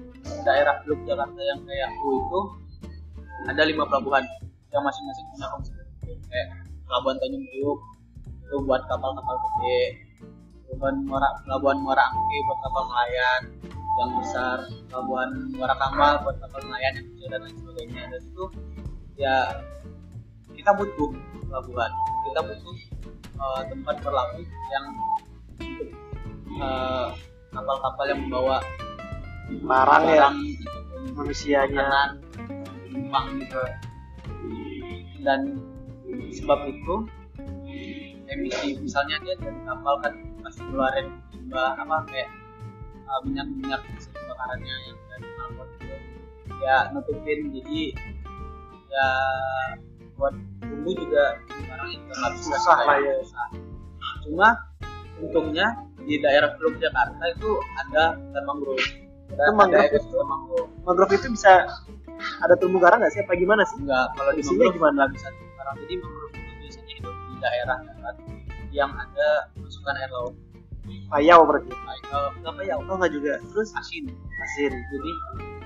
[0.43, 2.41] daerah Teluk Jakarta yang kayak U itu
[3.49, 4.25] ada lima pelabuhan
[4.71, 5.73] yang masing-masing punya fungsi
[6.31, 6.49] kayak
[6.87, 7.81] pelabuhan Tanjung Priuk
[8.51, 10.10] itu buat kapal-kapal gede
[10.71, 13.43] pelabuhan Muara pelabuhan Muara Angke buat kapal nelayan
[13.99, 14.57] yang besar
[14.87, 18.03] pelabuhan Muara Kamal buat kapal nelayan yang kecil dan lain sebagainya.
[18.07, 18.45] Dan itu
[19.19, 19.37] ya
[20.55, 21.11] kita butuh
[21.51, 21.91] pelabuhan.
[22.31, 22.77] Kita butuh
[23.19, 24.87] eh, tempat berlabuh yang
[26.55, 27.09] eh,
[27.51, 28.63] kapal-kapal yang membawa
[29.51, 30.37] barang ya barang
[31.19, 32.15] manusianya.
[32.87, 33.59] penumpang gitu.
[35.21, 35.41] Dan
[36.31, 36.95] sebab itu
[38.31, 40.15] emisi misalnya dia dari kapal kan
[40.51, 42.27] pasti ngeluarin limbah apa kayak
[43.07, 45.95] uh, minyak-minyak hasil kebakarannya yang dari knalpot itu
[46.59, 47.83] ya nutupin jadi
[48.91, 49.07] ya
[50.19, 50.35] buat
[50.67, 51.39] bumbu juga
[51.71, 53.15] yang juga nggak bisa Susah lah ya.
[53.23, 53.47] susah.
[54.27, 54.49] cuma
[55.23, 55.67] untungnya
[56.03, 57.51] di daerah Teluk Jakarta itu
[57.87, 58.85] ada hutan mangrove
[59.31, 60.19] dan Itu mangrove ada itu?
[60.27, 61.53] mangrove mangrove itu bisa
[62.43, 64.93] ada terumbu karang nggak sih apa gimana sih enggak kalau di mangrove gimana?
[64.99, 68.17] nggak bisa sekarang jadi mangrove itu biasanya hidup di daerah darat
[68.71, 70.35] yang ada masukan air laut.
[71.11, 71.71] Payau berarti?
[71.71, 72.25] Payau.
[72.43, 72.79] Nggak payau.
[72.87, 73.33] Oh nggak juga.
[73.53, 73.71] Terus?
[73.79, 74.11] Asin.
[74.15, 74.73] Asin.
[74.73, 75.13] Jadi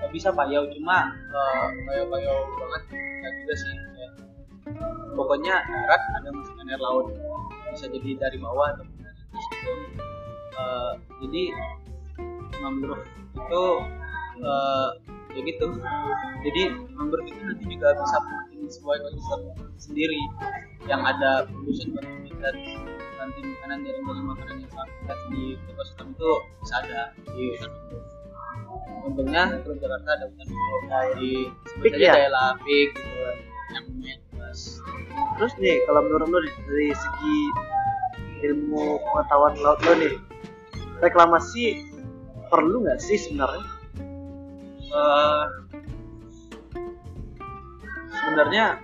[0.01, 0.65] nggak bisa payau.
[0.73, 2.83] Cuma eh, payau-payau banget.
[2.93, 3.73] Nggak juga sih.
[3.95, 4.09] Ya.
[5.15, 7.07] pokoknya darat ada masukan air laut.
[7.73, 9.73] Bisa jadi dari bawah atau dari atas gitu.
[10.55, 10.93] Eh,
[11.25, 11.43] jadi
[12.61, 13.65] mangrove itu
[14.41, 14.91] eh,
[15.35, 15.67] ya gitu.
[16.47, 16.63] Jadi
[16.95, 19.41] mangrove itu nanti juga bisa bikin sebuah ekosistem
[19.77, 20.23] sendiri
[20.87, 21.93] yang ada produsen
[22.39, 22.57] dan
[23.19, 26.31] nanti makanan dari dari makanan yang sangat di ekosistem itu
[26.63, 27.01] bisa ada.
[27.35, 27.45] Di
[29.05, 32.13] untungnya Teluk Jakarta ada hutan sebut Pik saja ya?
[32.17, 33.21] daerah pik gitu
[33.75, 34.61] yang lumayan luas.
[35.37, 37.39] Terus nih kalau menurut lo dari segi
[38.49, 40.15] ilmu pengetahuan laut lo nih
[41.03, 41.85] reklamasi
[42.49, 43.74] perlu nggak sih sebenarnya
[44.93, 45.45] Eh,
[48.13, 48.77] sebenarnya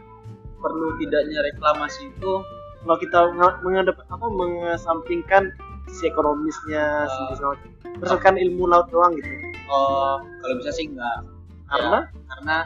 [0.61, 2.33] perlu tidaknya reklamasi itu
[2.81, 3.19] kalau kita
[3.61, 5.53] menghadap apa mengesampingkan
[5.89, 7.09] si ekonomisnya
[7.41, 7.61] laut
[8.01, 9.29] berdasarkan ilmu laut doang gitu.
[9.69, 11.25] oh, kalau bisa sih enggak.
[11.69, 11.99] Karena?
[12.09, 12.57] Ya, karena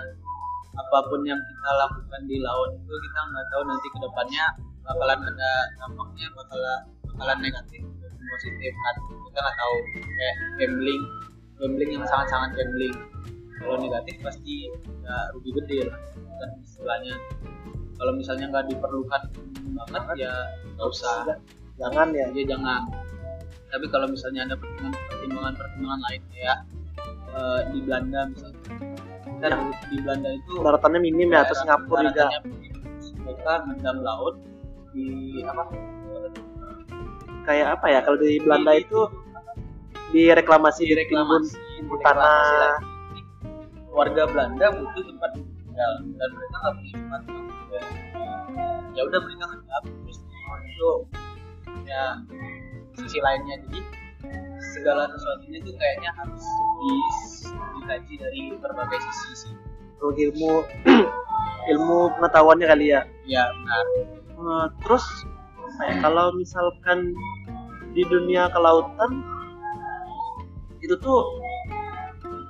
[0.75, 4.45] apa pun yang kita lakukan di laut itu kita nggak tahu nanti ke depannya
[4.85, 7.81] bakalan ada dampaknya bakalan bakalan negatif
[8.35, 8.95] positif kan.
[9.31, 11.03] Kita nggak tahu kayak gambling
[11.65, 12.95] gambling yang sangat-sangat gambling.
[13.57, 14.69] Kalau negatif pasti
[15.01, 15.99] ya rugi gede lah
[16.37, 17.17] kan istilahnya.
[17.97, 19.23] Kalau misalnya nggak diperlukan
[19.89, 20.33] banget ya
[20.77, 21.25] nggak usah.
[21.81, 22.29] Jangan ya.
[22.37, 22.85] Ya jangan.
[23.73, 26.59] Tapi kalau misalnya ada pertimbangan pertimbangan lain kayak
[27.33, 28.61] eh, di Belanda misalnya.
[29.41, 29.53] Dan
[29.89, 32.29] di Belanda itu daratannya minim ya atau Singapura juga.
[33.25, 34.37] mereka mendam laut
[34.93, 35.65] di apa
[37.49, 39.34] kayak apa ya kalau di Belanda Di- itu direklamasi
[40.15, 41.59] di reklamasi timbun reklamasi
[42.07, 42.79] tanah.
[43.91, 47.85] warga Belanda butuh tempat tinggal dan mereka nggak punya tempat tinggal
[48.95, 50.19] ya udah mereka ngedam terus
[50.71, 50.91] itu
[51.87, 52.05] ya
[52.95, 53.59] sisi lainnya.
[53.67, 53.81] Jadi
[54.75, 56.45] segala sesuatunya tuh kayaknya harus
[56.79, 57.07] di-
[57.83, 59.55] dikaji dari berbagai sisi sih.
[59.99, 60.53] Kalau ilmu
[61.75, 63.03] ilmu pengetahuannya kali ya.
[63.27, 63.85] Ya benar.
[64.35, 65.05] Eh, terus
[66.03, 67.15] kalau misalkan
[67.95, 69.23] di dunia kelautan
[70.85, 71.21] itu tuh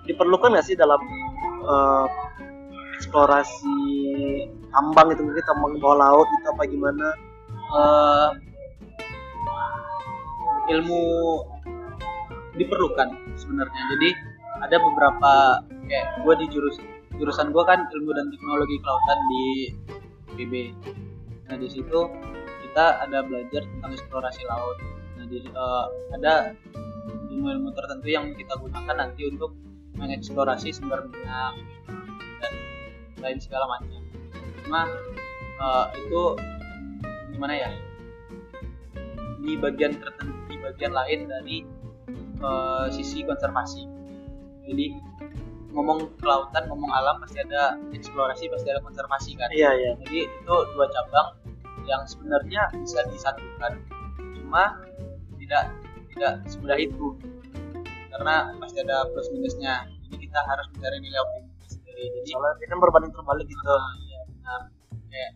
[0.05, 1.01] diperlukan nggak sih dalam
[1.65, 2.07] eh,
[2.99, 3.79] eksplorasi
[4.75, 7.09] tambang itu mungkin tambang bawah laut itu apa gimana?
[7.75, 8.29] Eh,
[10.75, 11.03] ilmu
[12.59, 13.83] diperlukan sebenarnya.
[13.97, 14.09] Jadi
[14.63, 15.33] ada beberapa
[15.87, 16.77] kayak gue di jurus
[17.15, 19.45] jurusan gue kan ilmu dan teknologi kelautan di
[20.35, 20.53] PB
[21.47, 22.11] nah di situ
[22.65, 24.79] kita ada belajar tentang eksplorasi laut.
[25.15, 25.85] Nah di, eh,
[26.19, 26.57] ada
[27.35, 29.59] ilmu-ilmu tertentu yang kita gunakan nanti untuk
[29.99, 31.59] mengeksplorasi sumber minyak
[32.39, 32.53] dan
[33.19, 34.01] lain segala macam.
[34.63, 34.87] Cuma
[35.59, 36.23] eh, itu
[37.35, 37.71] gimana ya?
[39.43, 41.57] Di bagian tertentu di bagian lain dari
[42.39, 43.83] eh, sisi konservasi.
[44.65, 44.87] Jadi
[45.75, 49.51] ngomong kelautan ngomong alam pasti ada eksplorasi pasti ada konservasi kan?
[49.51, 49.91] Iya iya.
[50.07, 51.35] Jadi itu dua cabang
[51.85, 53.83] yang sebenarnya bisa disatukan.
[54.39, 54.81] Cuma
[55.37, 55.84] tidak
[56.15, 57.07] tidak semudah itu.
[58.15, 59.91] Karena pasti ada plus minusnya.
[60.07, 62.05] Jadi kita harus mencari nilai optimis sendiri.
[62.15, 63.75] Jadi soalnya ini kan berbanding terbalik gitu.
[64.07, 64.61] Iya benar.
[65.11, 65.33] Kayak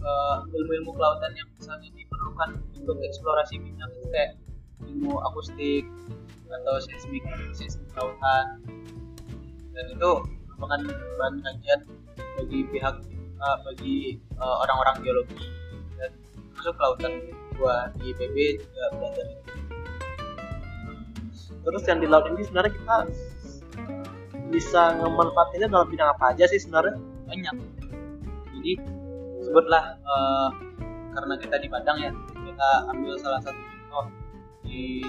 [0.00, 4.32] eh, ilmu-ilmu kelautan yang misalnya diperlukan untuk eksplorasi minyak itu kayak
[4.88, 5.84] ilmu akustik
[6.48, 8.64] atau seismik seismik kelautan.
[9.74, 10.10] Dan itu
[10.54, 10.80] merupakan
[11.20, 11.80] bahan kajian
[12.40, 12.96] bagi pihak
[13.36, 15.44] eh, bagi eh, orang-orang geologi
[16.00, 16.10] dan
[16.56, 17.12] masuk kelautan
[17.54, 19.53] gua di IPB juga belajar itu
[21.64, 22.96] terus yang di laut ini sebenarnya kita
[24.52, 26.94] bisa ngemanfaatinnya dalam bidang apa aja sih sebenarnya?
[27.26, 27.56] Banyak.
[28.54, 28.72] Jadi
[29.42, 30.48] sebutlah eh,
[31.14, 34.06] karena kita di Padang ya kita ambil salah satu contoh
[34.62, 35.02] di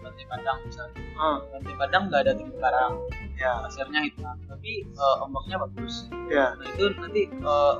[0.00, 1.02] Pantai Padang misalnya.
[1.18, 1.38] Hmm.
[1.50, 2.94] Pantai Padang nggak ada terumbu karang.
[3.40, 3.56] Ya.
[3.64, 6.06] Pasirnya hitam tapi eh, ombaknya bagus.
[6.28, 6.54] Ya.
[6.54, 7.74] Nah itu nanti eh,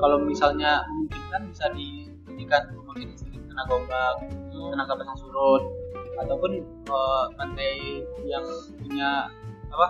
[0.00, 4.14] kalau misalnya memungkinkan bisa dijadikan pembangkit listrik tenaga ombak
[4.50, 5.62] tenaga pasang surut
[6.20, 6.52] ataupun
[6.88, 7.70] eh, pantai
[8.26, 8.44] yang
[8.78, 9.28] punya
[9.74, 9.86] apa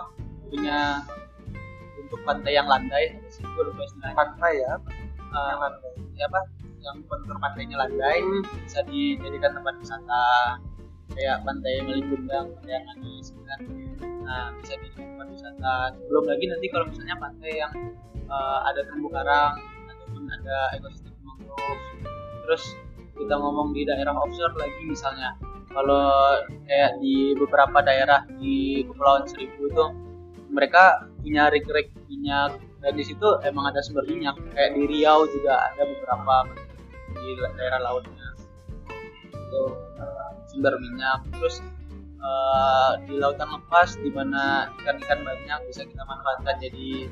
[0.49, 1.01] punya
[2.01, 4.73] untuk pantai yang landai apa sih gue lupa istilahnya pantai ya
[5.35, 5.53] Eh,
[6.15, 6.41] ya apa
[6.79, 8.23] yang kontur pantainya landai
[8.63, 10.23] bisa dijadikan tempat wisata
[11.11, 13.59] kayak pantai Melingundang, pantai yang manis kan.
[14.23, 15.75] Nah, bisa dijadikan tempat wisata.
[16.07, 17.73] Belum lagi nanti kalau misalnya pantai yang
[18.15, 19.59] eh, ada terumbu karang
[19.91, 21.83] ataupun ada ekosistem mangrove.
[22.47, 22.63] Terus
[23.15, 25.35] kita ngomong di daerah offshore lagi misalnya
[25.75, 29.85] kalau kayak di beberapa daerah di Kepulauan Seribu itu
[30.47, 32.55] mereka punya rig-rig minyak.
[32.79, 34.39] Dan di situ emang ada sumber minyak.
[34.55, 36.35] Kayak di Riau juga ada beberapa
[37.11, 37.27] di
[37.59, 38.27] daerah lautnya.
[39.35, 39.63] Itu
[40.47, 41.27] sumber minyak.
[41.35, 41.59] Terus
[42.23, 47.11] eh, di lautan lepas di mana ikan-ikan banyak bisa kita manfaatkan jadi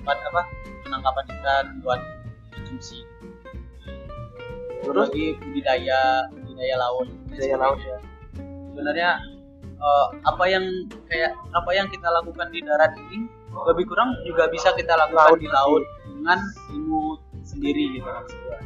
[0.00, 0.42] tempat apa?
[0.88, 2.00] Penangkapan ikan buat
[2.56, 3.04] konsumsi.
[4.78, 5.12] Terus?
[5.12, 7.96] di budidaya budidaya laut Budidaya laut, ya
[8.68, 9.10] sebenarnya
[9.78, 10.64] eh, apa yang
[11.06, 15.38] kayak apa yang kita lakukan di darat ini lebih kurang juga bisa kita lakukan Laut,
[15.38, 17.02] di laut dengan ilmu
[17.42, 18.58] sendiri gitu gua.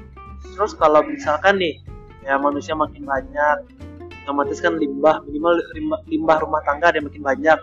[0.53, 1.81] terus kalau misalkan nih
[2.23, 3.57] ya manusia makin banyak
[4.25, 7.59] otomatis kan limbah minimal limbah, limbah rumah tangga ada yang makin banyak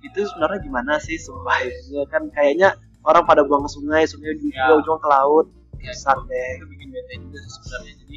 [0.00, 1.74] itu sebenarnya gimana sih survive
[2.06, 4.74] kan kayaknya orang pada buang ke sungai sungai juga Ya.
[4.74, 5.46] ujung ke laut
[5.78, 6.50] Ya, Besar itu, deh.
[6.58, 8.16] itu bikin bete juga sebenarnya jadi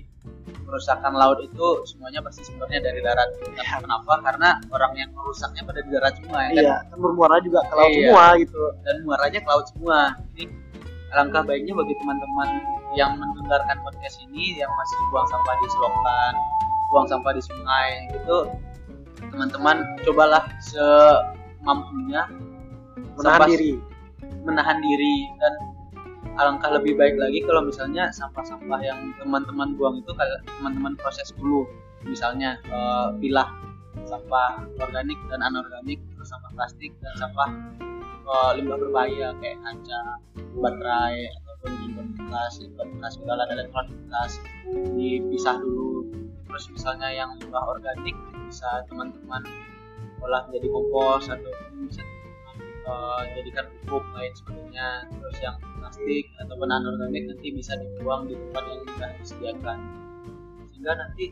[0.72, 3.78] kerusakan laut itu semuanya pasti sumbernya dari darat Ya.
[3.78, 7.60] kenapa karena orang yang merusaknya pada di darat semua ya kan iya kan bermuara juga
[7.62, 8.00] ke laut Iya.
[8.02, 9.98] semua gitu dan muaranya ke laut semua.
[10.32, 10.44] Jadi
[11.12, 12.50] alangkah baiknya bagi teman-teman
[12.94, 16.34] yang mendengarkan podcast ini yang masih buang sampah di selokan,
[16.88, 18.38] buang sampah di sungai itu
[19.22, 22.22] teman-teman cobalah semampunya
[23.14, 23.74] menahan sampah- diri
[24.42, 25.54] menahan diri dan
[26.40, 30.12] alangkah lebih baik lagi kalau misalnya sampah-sampah yang teman-teman buang itu
[30.60, 31.68] teman-teman proses dulu.
[32.08, 33.50] Misalnya eh, pilah
[34.08, 37.50] sampah organik dan anorganik terus sampah plastik dan sampah
[38.24, 40.00] eh, limbah berbahaya kayak kaca
[40.56, 44.32] baterai ataupun limbah bekas limbah bekas segala elektronik bekas
[44.96, 46.08] dipisah dulu.
[46.48, 48.16] Terus misalnya yang limbah organik
[48.48, 49.44] bisa teman-teman
[50.22, 52.04] olah menjadi kompos ataupun bisa
[52.86, 54.88] eh, jadikan pupuk lain sebagainya.
[55.10, 59.78] Terus yang plastik ataupun anorganik nanti bisa dibuang di tempat yang sudah disediakan.
[60.72, 61.26] Sehingga nanti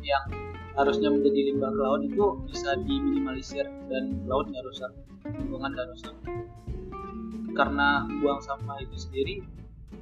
[0.00, 0.24] yang
[0.74, 4.90] harusnya menjadi limbah ke laut itu bisa diminimalisir dan laut nggak rusak
[5.26, 6.14] lingkungan nggak rusak.
[7.52, 9.42] Karena buang sampah itu sendiri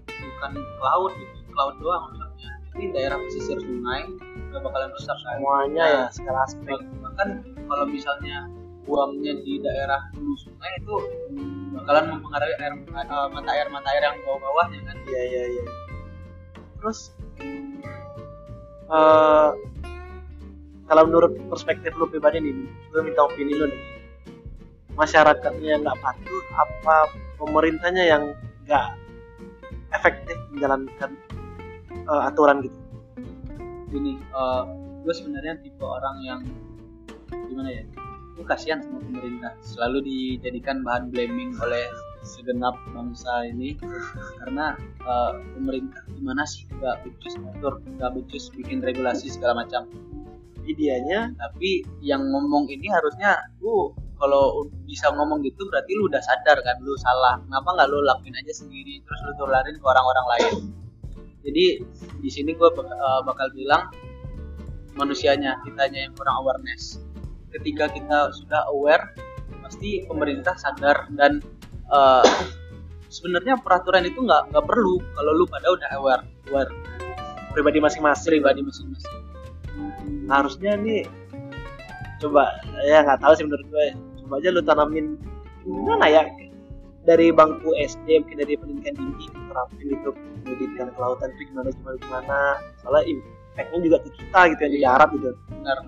[0.08, 4.06] bukan ke laut gitu ke laut doang rusaknya jadi daerah pesisir sungai
[4.54, 5.34] nggak bakalan rusak kan?
[5.34, 6.78] Semuanya ya segala aspek.
[7.02, 7.28] bahkan
[7.66, 8.46] kalau misalnya
[8.88, 10.96] buangnya di daerah hulu sungai itu
[11.76, 14.96] bakalan mempengaruhi air eh, mata air mata air yang bawah-bawahnya kan?
[15.04, 15.64] Iya iya iya.
[16.80, 16.98] Terus?
[18.88, 19.50] Eh
[20.88, 23.82] kalau menurut perspektif lu pribadi nih gue minta opini lu nih.
[24.96, 26.96] Masyarakatnya yang nggak patuh apa
[27.36, 28.22] pemerintahnya yang
[28.64, 28.88] nggak
[29.92, 31.12] efektif menjalankan
[31.92, 32.78] eh, aturan gitu?
[33.92, 34.62] Gini eh,
[35.04, 36.40] gue sebenarnya tipe orang yang
[37.28, 37.84] gimana ya
[38.38, 39.52] gue kasihan sama pemerintah.
[39.66, 41.90] Selalu dijadikan bahan blaming oleh
[42.22, 43.74] segenap bangsa ini.
[44.38, 46.70] Karena eh, pemerintah gimana sih?
[46.70, 49.90] Nggak becus ngatur nggak becus bikin regulasi segala macam.
[50.62, 56.62] Ideanya tapi yang ngomong ini harusnya lu kalau bisa ngomong gitu berarti lu udah sadar
[56.62, 56.78] kan?
[56.78, 57.42] Lu salah.
[57.42, 59.02] Kenapa nggak lu lakuin aja sendiri?
[59.02, 60.54] Terus lu tularin ke orang-orang lain.
[61.42, 61.66] Jadi
[62.22, 62.70] di sini gue
[63.26, 63.90] bakal bilang
[64.98, 66.98] manusianya kitanya yang kurang awareness
[67.54, 69.14] ketika kita sudah aware
[69.64, 71.40] pasti pemerintah sadar dan
[71.92, 72.24] uh,
[73.08, 76.72] sebenarnya peraturan itu nggak nggak perlu kalau lu pada udah aware aware
[77.52, 78.28] pribadi masing-masing.
[78.38, 79.20] Pribadi masing-masing.
[80.28, 81.08] Harusnya nih
[82.18, 82.50] coba
[82.84, 83.86] ya nggak tahu sih menurut gue
[84.24, 85.14] coba aja lu tanamin
[85.62, 86.26] gimana ya
[87.06, 90.10] dari bangku SD mungkin dari pendidikan tinggi diterapin itu
[90.44, 92.38] pendidikan kelautan itu gimana gimana gimana.
[92.84, 95.30] Soalnya impactnya juga ke kita gitu yang di darat gitu.
[95.48, 95.78] Benar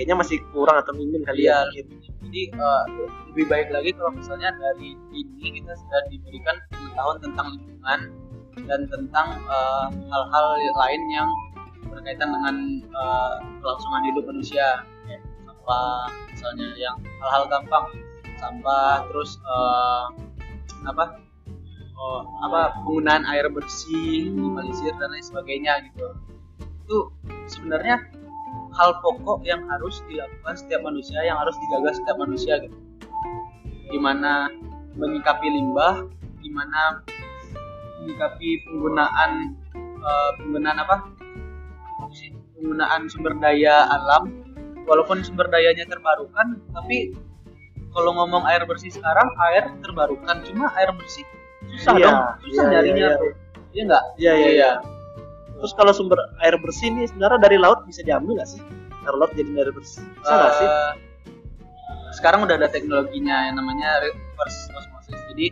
[0.00, 1.84] kayaknya masih kurang atau minim kali Iya, ya
[2.24, 2.88] jadi uh,
[3.28, 8.00] lebih baik lagi kalau misalnya dari ini kita sudah diberikan pengetahuan tentang lingkungan
[8.64, 11.28] dan tentang uh, hal-hal lain yang
[11.92, 12.56] berkaitan dengan
[12.96, 14.88] uh, kelangsungan hidup manusia.
[15.04, 17.84] Kayak sampah misalnya yang hal-hal gampang.
[18.40, 20.08] Sampah terus uh,
[20.88, 21.20] apa?
[22.00, 22.72] Oh, apa?
[22.72, 26.08] Penggunaan air bersih minimalisir dan lain sebagainya gitu.
[26.88, 26.98] Itu
[27.52, 28.19] sebenarnya
[28.80, 32.72] hal pokok yang harus dilakukan setiap manusia yang harus dijaga setiap manusia gitu.
[33.92, 34.48] Gimana
[34.96, 36.08] menyikapi limbah
[36.40, 37.04] gimana
[38.00, 39.52] menyikapi penggunaan
[40.00, 40.96] uh, penggunaan apa?
[42.56, 44.32] Penggunaan sumber daya alam.
[44.88, 47.12] Walaupun sumber dayanya terbarukan tapi
[47.92, 50.40] kalau ngomong air bersih sekarang air terbarukan.
[50.48, 51.28] Cuma air bersih.
[51.76, 52.18] Susah Iya, dong
[52.48, 53.20] susah iya, nyarinya iya, iya.
[53.20, 53.32] tuh.
[53.70, 54.04] Iya nggak?
[54.16, 54.48] Iya iya.
[54.48, 54.72] Iya
[55.60, 58.60] terus kalau sumber air bersih ini sebenarnya dari laut bisa diambil nggak sih?
[59.04, 60.02] Air laut jadi air bersih.
[60.16, 60.68] Bisa nggak sih?
[60.68, 60.92] Eh,
[62.16, 65.20] sekarang udah ada teknologinya yang namanya reverse osmosis.
[65.30, 65.46] Jadi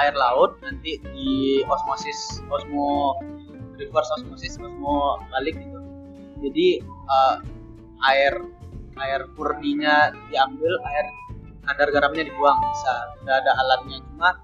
[0.00, 3.20] air laut nanti di osmosis osmo
[3.76, 5.78] reverse osmosis osmo balik gitu.
[6.40, 7.36] Jadi eh,
[8.08, 8.34] air
[9.00, 11.06] air purninya diambil air
[11.68, 12.58] kadar garamnya dibuang.
[12.72, 12.92] Bisa
[13.22, 14.00] udah ada alatnya.
[14.08, 14.40] Cuma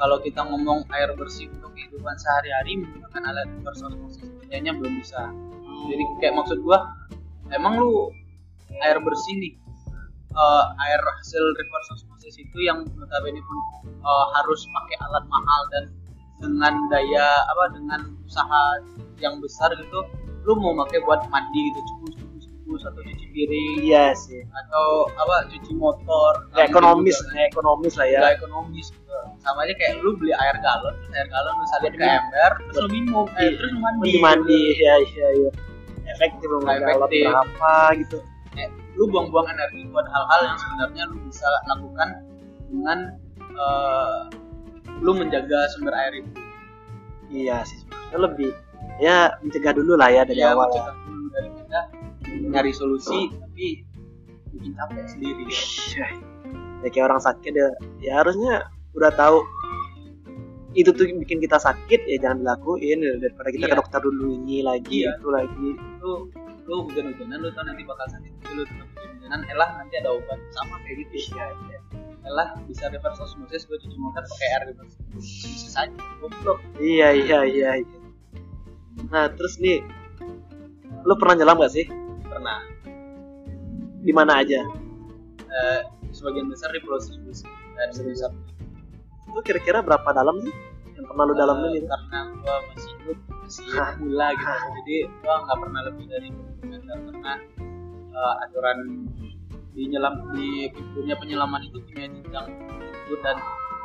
[0.00, 5.30] kalau kita ngomong air bersih untuk kehidupan sehari-hari menggunakan alat reverse osmosis kayaknya belum bisa.
[5.88, 6.84] Jadi kayak maksud gua
[7.54, 8.10] emang lu
[8.82, 9.54] air bersih nih
[10.30, 15.84] eh, air hasil reverse osmosis itu yang notabene pun eh, harus pakai alat mahal dan
[16.40, 18.80] dengan daya apa dengan usaha
[19.20, 20.00] yang besar gitu
[20.48, 22.14] lu mau pakai buat mandi gitu cukus
[22.48, 24.42] cukus atau cuci piring iya sih.
[24.50, 26.32] Atau apa cuci motor.
[26.50, 27.22] Nah, ekonomis gitu.
[27.22, 27.32] juga.
[27.32, 28.18] nggak ekonomis lah ya.
[28.20, 28.98] Nggak ekonomis gitu.
[29.40, 32.76] sama aja kayak lu beli air galon terus air galon lu salin ke ember terus
[32.78, 33.26] lu minum.
[33.30, 33.50] Eh, Iya.
[33.56, 34.00] terus lu mandi.
[34.00, 34.60] Mandi mandi.
[34.76, 35.50] Ya iya iya.
[36.10, 37.24] Efektif belum Nggak efektif.
[37.26, 38.18] berapa gitu.
[38.54, 42.08] Eh, lu buang-buang energi buat hal-hal yang sebenarnya lu bisa lakukan
[42.66, 42.98] dengan
[43.40, 44.20] eh,
[45.00, 46.30] lu menjaga sumber air itu.
[47.30, 47.78] Iya sih.
[47.86, 48.50] Sebenarnya lebih
[49.00, 51.78] ya mencegah dulu lah ya dari ya awal mencegah dulu daripada
[52.50, 53.82] nyari solusi tapi
[54.50, 56.06] bikin capek sendiri Iya.
[56.80, 57.68] ya kayak orang sakit ya
[58.00, 59.38] ya harusnya udah tahu
[60.70, 63.72] itu tuh bikin kita sakit ya jangan dilakuin ya, daripada kita Iya.
[63.74, 65.18] ke dokter dulu ini lagi Iya.
[65.18, 65.68] itu lagi
[66.02, 66.12] lu
[66.70, 70.38] lu hujan-hujanan lu tau nanti bakal sakit tapi lu tetap hujan-hujanan elah nanti ada obat
[70.54, 71.78] sama kayak gitu iya iya
[72.20, 77.38] elah bisa reverse osmosis gue cuci motor pakai air reverse osmosis saja goblok iya iya
[77.42, 77.98] iya iya.
[79.10, 79.82] nah terus nih
[81.02, 81.86] lu pernah nyelam gak sih
[82.30, 82.58] pernah.
[84.00, 84.60] Di mana aja?
[85.50, 85.80] Eh,
[86.14, 87.34] sebagian besar di pulau seribu
[87.74, 88.30] dan sebesar
[89.30, 90.54] itu kira-kira berapa dalam sih?
[90.94, 91.86] Yang pernah lu dalamin Eh, itu?
[91.86, 93.64] karena gua masih hidup masih
[94.02, 94.54] mula gitu.
[94.78, 96.96] Jadi gua nggak pernah lebih dari 20 meter.
[96.98, 97.32] Karena
[98.10, 98.78] eh, aturan
[99.70, 100.66] di nyelam di
[100.98, 102.46] dunia penyelaman itu punya jenjang
[103.22, 103.36] dan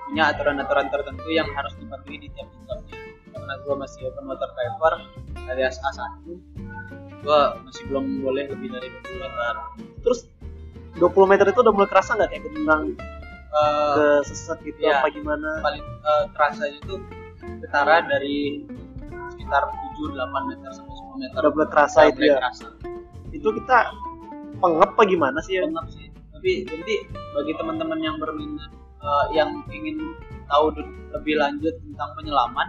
[0.06, 2.94] punya aturan-aturan tertentu yang harus dipatuhi di tiap jenjangnya
[3.36, 4.94] karena gua masih open water diver
[5.52, 6.24] alias A1
[7.22, 9.54] gua masih belum boleh lebih dari 20 meter.
[10.06, 10.20] Terus
[11.02, 12.94] 20 meter itu udah mulai kerasa nggak kayak gendang
[13.56, 15.00] Eh, ke sesat gitu iya.
[15.00, 15.64] apa gimana?
[15.64, 17.00] Paling eh, terasa itu
[17.64, 18.68] getaran dari
[19.32, 19.64] sekitar
[19.96, 21.40] 7 8 meter sampai 10 meter.
[21.40, 22.36] Udah mulai kerasa itu ya?
[22.40, 22.68] kerasa.
[23.36, 23.92] itu kita
[24.64, 25.60] pengep apa gimana sih?
[25.60, 26.08] Ya Pengap sih.
[26.36, 26.96] Tapi nanti
[27.32, 30.04] bagi teman-teman yang berminat eh, yang ingin
[30.52, 30.76] tahu
[31.16, 32.68] lebih lanjut tentang penyelaman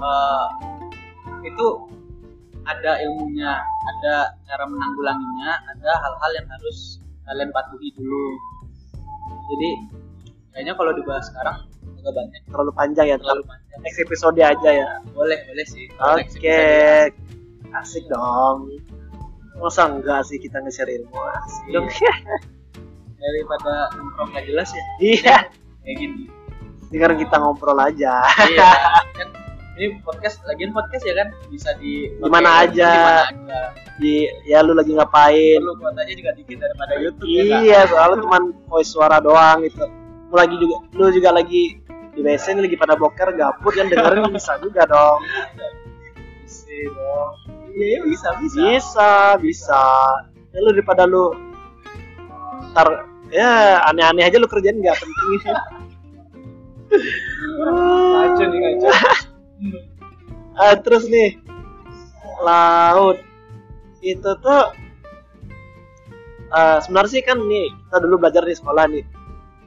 [0.00, 0.46] eh,
[1.44, 1.66] itu
[2.68, 8.26] ada ilmunya ada cara menanggulanginya ada hal-hal yang harus kalian patuhi dulu.
[9.50, 9.70] Jadi
[10.54, 11.56] kayaknya kalau dibahas sekarang
[12.00, 12.40] agak banyak.
[12.48, 13.78] Terlalu panjang ya terlalu panjang.
[13.80, 14.88] Next episode aja ya.
[15.14, 15.86] Boleh boleh sih.
[15.96, 16.26] Oke.
[16.26, 17.78] episode ya.
[17.80, 18.66] asik dong.
[19.60, 21.16] Masa enggak sih kita nge-share ilmu?
[21.44, 21.64] Asik.
[21.70, 21.86] Dong.
[23.20, 24.84] Daripada nongkrong gak jelas ya.
[24.98, 25.36] Iya.
[25.84, 26.24] Kayak gini.
[26.90, 28.24] Sekarang kita ngobrol aja.
[28.48, 28.70] Iya.
[29.14, 29.28] kan
[29.80, 31.32] ini podcast lagian podcast ya kan?
[31.48, 33.24] Bisa di Di mana aja.
[33.24, 33.72] aja?
[33.96, 35.56] Di ya lu lagi ngapain?
[35.56, 39.88] Perlu kuotanya juga dikit daripada YouTube ya kan iya soalnya cuman voice suara doang gitu.
[40.28, 41.80] Lu lagi juga lu juga lagi
[42.12, 45.24] di WC ini lagi pada boker gabut yang dengerin bisa juga dong.
[46.44, 47.32] Bisa dong.
[47.72, 48.60] Iya bisa bisa.
[48.60, 49.10] Bisa
[49.40, 49.82] bisa.
[50.52, 51.32] Ya lu daripada lu
[52.76, 55.40] ntar ya aneh-aneh aja lu kerjain nggak penting.
[56.90, 58.60] Ngaco nih
[60.56, 61.40] Ah, terus nih
[62.44, 63.20] laut.
[64.00, 64.62] Itu tuh
[66.50, 69.04] eh, sebenarnya sih kan nih kita dulu belajar di sekolah nih.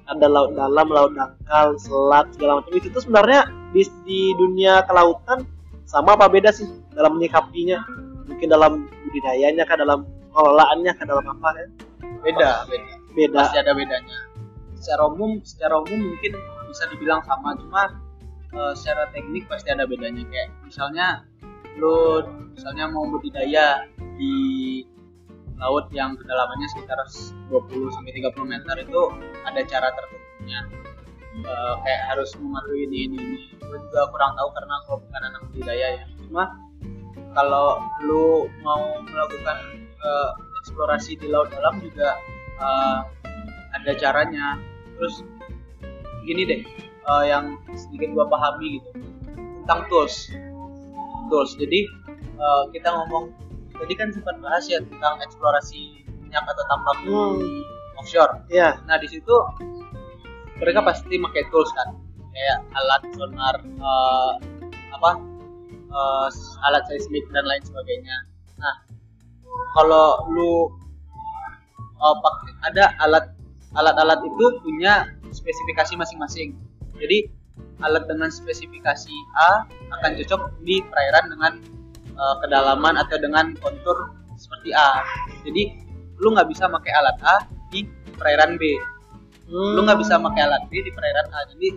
[0.03, 2.73] Ada laut dalam laut dangkal selat segala macam.
[2.75, 5.47] Itu tuh sebenarnya di, di dunia kelautan
[5.87, 7.79] sama apa beda sih dalam menyikapinya?
[8.27, 11.67] Mungkin dalam budidayanya kan dalam pengelolaannya kan dalam apa kan
[12.23, 12.93] beda beda.
[13.13, 13.39] Beda.
[13.45, 14.17] Pasti ada bedanya.
[14.81, 16.33] Secara umum secara umum mungkin
[16.67, 17.93] bisa dibilang sama cuma
[18.53, 21.25] eh, secara teknik pasti ada bedanya kayak misalnya
[21.81, 22.21] lu
[22.53, 24.35] misalnya mau budidaya di
[25.57, 26.99] laut yang kedalamannya sekitar
[27.49, 29.01] 20 sampai 30 meter itu
[29.45, 30.61] ada cara tertentunya.
[31.33, 33.37] Eh, kayak harus mematuhi ini ini ini.
[33.57, 36.05] Gue juga kurang tahu karena gue bukan anak budidaya ya.
[36.29, 36.43] Cuma
[37.33, 39.57] kalau lu mau melakukan
[39.97, 40.31] eh,
[40.61, 42.21] eksplorasi di laut dalam juga
[42.61, 42.99] eh,
[43.73, 44.61] ada caranya.
[44.93, 45.25] Terus
[46.23, 46.61] gini deh
[47.03, 48.89] eh, yang sedikit gua pahami gitu.
[49.63, 50.31] Tentang tools.
[51.27, 51.51] Tools.
[51.59, 51.87] Jadi
[52.19, 53.31] eh, kita ngomong
[53.73, 57.99] tadi kan sempat bahas ya tentang eksplorasi minyak atau tambang Hmm.
[57.99, 58.33] offshore.
[58.47, 59.35] Ya nah di situ
[60.59, 61.97] mereka pasti pakai tools kan.
[62.33, 64.31] Kayak alat sonar eh,
[64.93, 65.11] apa
[65.93, 66.27] eh,
[66.69, 68.17] alat seismik dan lain sebagainya.
[68.57, 68.75] Nah
[69.77, 70.69] kalau lu
[71.77, 73.25] eh, pakai ada alat
[73.73, 76.53] alat-alat itu punya spesifikasi masing-masing
[77.03, 77.27] jadi
[77.83, 79.67] alat dengan spesifikasi A
[79.99, 81.53] akan cocok di perairan dengan
[82.15, 85.03] eh, kedalaman atau dengan kontur seperti A.
[85.43, 85.83] Jadi
[86.23, 87.35] lu nggak bisa pakai alat A
[87.69, 87.83] di
[88.15, 88.79] perairan B.
[89.51, 91.39] Lu nggak bisa pakai alat B di perairan A.
[91.51, 91.69] Jadi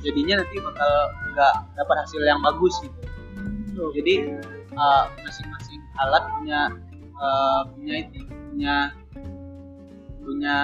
[0.00, 0.90] jadinya nanti bakal
[1.34, 3.92] nggak dapat hasil yang bagus gitu.
[3.92, 4.38] Jadi
[4.78, 6.60] uh, masing-masing alat punya
[7.18, 8.22] uh, punya itu
[8.54, 8.76] punya
[10.24, 10.56] punya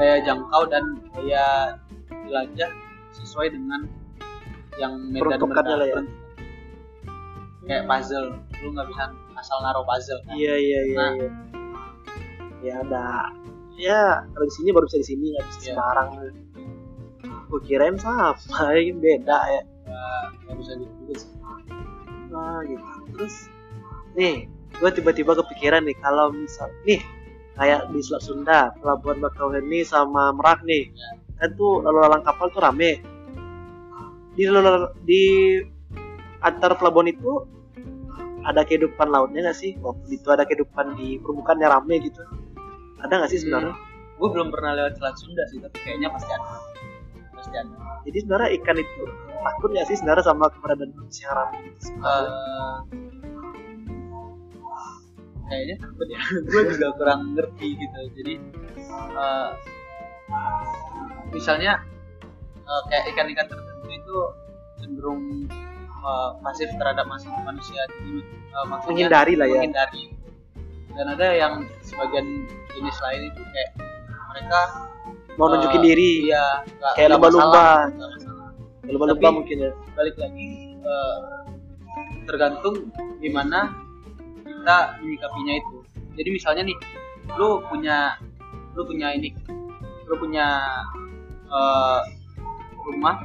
[0.00, 1.76] daya jangkau dan daya
[2.24, 2.70] jelajah
[3.14, 3.80] sesuai dengan
[4.74, 6.02] yang medan lah ya.
[7.64, 9.04] kayak puzzle lu nggak bisa
[9.34, 10.34] asal naruh puzzle kan?
[10.34, 11.12] iya iya iya Nah.
[11.14, 11.30] iya.
[12.60, 13.06] ya ada
[13.74, 15.66] ya kalau di sini baru bisa di sini nggak bisa Iya.
[15.70, 16.08] sembarang
[17.44, 18.34] gue kirain sama
[18.74, 19.62] ini beda ya
[20.44, 21.30] Nggak- bisa gitu juga sih
[22.26, 23.34] nah gitu terus
[24.12, 24.34] nih
[24.74, 26.98] gue tiba-tiba kepikiran nih kalau misal nih
[27.54, 31.10] kayak di Selat Sunda Pelabuhan Bakauheni sama Merak nih Ya.
[31.34, 33.02] Kan tuh lalu lalang kapal tuh rame.
[34.34, 35.22] Di lalu- di
[36.42, 37.46] antar pelabuhan itu
[38.44, 39.74] ada kehidupan lautnya nggak sih?
[39.80, 42.20] Waktu itu ada kehidupan di permukaannya rame gitu.
[43.00, 43.74] Ada nggak sih sebenarnya?
[44.14, 46.48] Gue belum pernah lewat Selat Sunda sih tapi kayaknya pasti ada.
[47.34, 47.74] Pasti ada.
[48.04, 49.02] Jadi sebenarnya ikan itu
[49.44, 51.78] takut nggak sih sebenarnya sama keberadaan manusia rame gitu?
[51.98, 52.76] Eh,
[55.48, 56.20] kayaknya takut ya.
[56.52, 57.98] Gue juga kurang ngerti gitu.
[58.22, 58.34] Jadi
[59.14, 59.48] eh,
[61.34, 61.82] misalnya
[62.56, 64.16] eh, kayak ikan-ikan tertentu itu
[64.78, 65.22] cenderung
[66.00, 67.82] eh, pasif terhadap mas- manusia.
[67.90, 69.60] Jadi eh, maksudnya menghindari lah ya.
[69.60, 70.02] menghindari.
[70.94, 73.70] Dan ada yang sebagian jenis lain itu kayak
[74.30, 74.60] mereka
[75.34, 76.10] mau nunjukin eh, diri.
[76.24, 77.50] iya nggak- Kayak lumba-lumba.
[77.90, 78.48] masalah, masalah.
[78.86, 79.70] lumba-lumba mungkin ya.
[79.92, 81.18] balik lagi eh,
[82.24, 83.74] tergantung gimana
[84.46, 85.76] kita menyikapinya itu.
[86.14, 86.78] Jadi misalnya nih
[87.34, 88.14] lu punya
[88.72, 89.34] lu punya ini
[90.04, 90.46] lu punya
[91.54, 92.00] eh,
[92.84, 93.16] rumah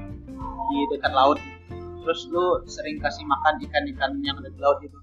[0.70, 1.40] di dekat laut.
[2.00, 4.98] Terus lu sering kasih makan ikan-ikan yang ada di laut itu?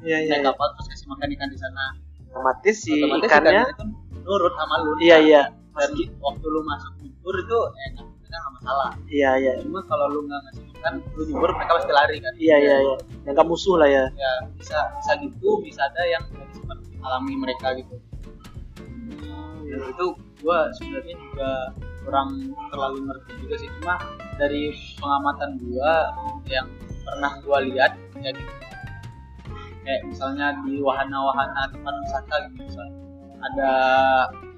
[0.00, 0.48] Iya iya naik iya.
[0.50, 1.84] kapal terus kasih makan ikan di sana.
[2.32, 3.84] Otomatis si otomatis ikannya ikan itu
[4.24, 4.90] nurut sama lu.
[5.02, 5.42] Iya iya.
[5.76, 7.58] Dan waktu lu masuk nyebur itu
[7.92, 8.90] enak mereka nggak masalah.
[9.06, 9.52] Iya iya.
[9.60, 12.32] Cuma kalau lu nggak ngasih makan lu nyebur mereka pasti lari kan?
[12.40, 12.96] Iya iya iya.
[13.28, 14.04] Yang gak musuh lah ya.
[14.16, 16.24] Ya bisa bisa gitu bisa ada yang
[16.56, 17.94] sempat alami mereka gitu.
[19.70, 19.76] Iya.
[19.76, 20.06] dan itu
[20.42, 21.50] gua sebenarnya juga
[22.04, 23.68] kurang terlalu ngerti juga sih.
[23.80, 23.94] Cuma
[24.40, 25.92] dari pengamatan gua
[26.48, 26.66] yang
[27.04, 28.52] pernah gua lihat ya gitu.
[29.80, 32.96] Kayak misalnya di wahana-wahana tempat wisata gitu misalnya.
[33.40, 33.72] Ada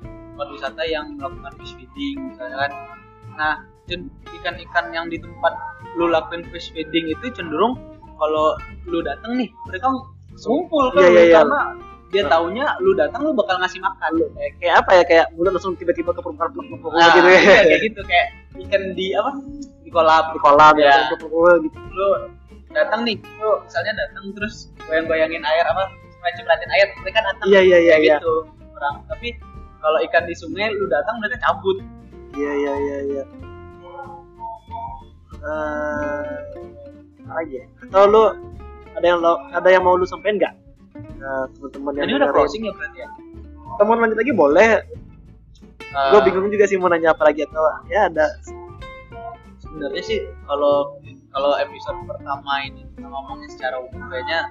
[0.03, 2.73] tempat wisata yang melakukan fish feeding misalnya kan.
[3.39, 3.55] Nah
[4.33, 5.53] ikan-ikan yang di tempat
[5.99, 7.77] lu lakuin fish feeding itu cenderung
[8.17, 8.57] kalau
[8.89, 9.91] lu datang nih mereka
[10.47, 11.35] ngumpul kan Iya, iya, iya.
[11.43, 11.61] karena
[12.13, 14.11] dia taunya lu datang lu bakal ngasih makan.
[14.37, 17.41] Kayak, kayak apa ya kayak mulut langsung tiba-tiba ke permukaan peluk peluk nah, gitu ya.
[17.41, 18.27] iya, kayak gitu kayak
[18.69, 19.33] ikan di apa?
[19.81, 20.25] Di kolam.
[20.37, 20.93] Di kolam ya.
[20.93, 20.97] Ya.
[21.09, 21.27] gitu.
[21.89, 22.09] Lu
[22.73, 25.93] datang nih lu misalnya datang terus goyang-goyangin air apa
[26.37, 28.17] cipratin air mereka datang iya iya iya iya.
[28.21, 28.45] gitu.
[28.77, 29.33] Orang tapi
[29.81, 31.81] kalau ikan di sungai lu datang mereka cabut.
[32.37, 33.25] Iya iya iya iya.
[35.43, 36.33] Eh,
[37.25, 37.67] apa lagi ya?
[37.89, 38.25] Atau lu
[38.93, 40.53] ada yang lo ada yang mau lu sampein nggak
[41.23, 43.09] ke teman-teman yang ini udah closing ya berarti ya?
[43.87, 44.71] Mau lanjut lagi boleh.
[45.93, 48.27] Eh, gue bingung juga sih mau nanya apa lagi atau ya ada.
[49.63, 50.19] Sebenarnya sih
[50.51, 50.99] kalau
[51.31, 54.51] kalau episode pertama ini kita ngomongin secara umum kayaknya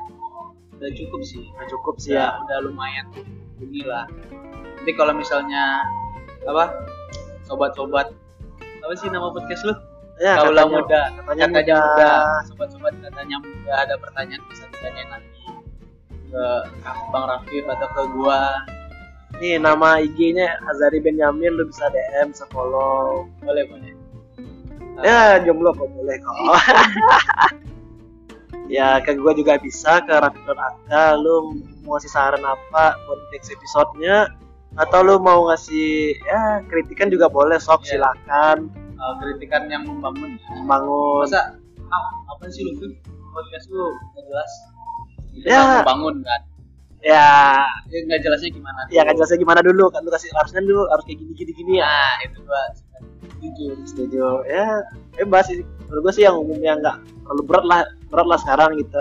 [0.79, 1.43] udah cukup sih.
[1.59, 2.39] Udah cukup sih ya.
[2.47, 3.05] udah lumayan
[3.61, 4.07] inilah
[4.81, 5.85] tapi kalau misalnya
[6.47, 6.73] apa?
[7.45, 8.09] Sobat-sobat
[8.81, 9.73] apa sih nama podcast lu?
[10.17, 11.01] Ya Kaulah katanya- muda.
[11.17, 12.11] katanya katanya muda.
[12.49, 13.73] sobat-sobat katanya muda.
[13.85, 15.40] Ada pertanyaan bisa ditanyain nanti
[16.31, 16.45] ke
[17.11, 18.41] Bang Rafif atau ke gua.
[19.39, 23.91] Nih nama IG-nya Azari Benyamin lu bisa DM bisa follow boleh boleh.
[25.03, 26.35] Ya jomblo kok boleh kok.
[28.71, 30.87] Ya ke gua juga bisa ke Raffi.ak
[31.19, 34.31] lu mau ngasih saran apa buat next episode-nya?
[34.79, 37.99] Atau lu mau ngasih ya kritikan juga boleh sok Iya.
[37.99, 38.71] silakan.
[38.95, 41.27] Uh, kritikan yang membangun membangun.
[41.27, 41.59] Masa
[41.91, 42.79] ah apa sih lu
[43.35, 44.51] podcast lu nggak jelas
[45.33, 45.59] itu Ya.
[45.59, 46.41] nggak membangun kan?
[47.01, 47.29] Ya.
[47.89, 51.03] Ya nggak jelasnya gimana ya kan jelasnya gimana dulu kan lu kasih harusnya dulu harus
[51.03, 51.87] kayak gini gini gini ya.
[51.87, 53.65] Nah itu gua setuju.
[53.83, 54.65] Setuju ya
[55.15, 55.65] bebas sih.
[55.87, 58.99] Menurut gue sih yang umumnya nggak terlalu berat lah berat lah sekarang gitu.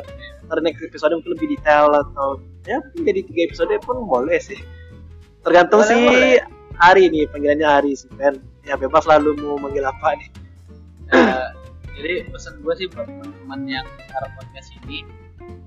[0.48, 4.58] Ntar next episode mungkin lebih detail atau ya jadi tiga episode pun boleh sih.
[5.40, 6.40] Tergantung Boleh, sih boleh.
[6.76, 8.40] hari nih panggilannya hari sih Ben.
[8.64, 10.28] Ya bebas lah lu mau manggil apa nih.
[11.10, 11.48] Eh,
[11.96, 15.04] jadi pesan gue sih buat teman-teman yang dengar podcast ini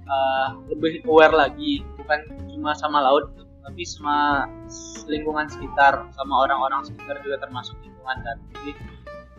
[0.04, 2.20] eh, lebih aware lagi bukan
[2.52, 3.32] cuma sama laut
[3.64, 4.44] tapi sama
[5.08, 8.72] lingkungan sekitar sama orang-orang sekitar juga termasuk lingkungan dan jadi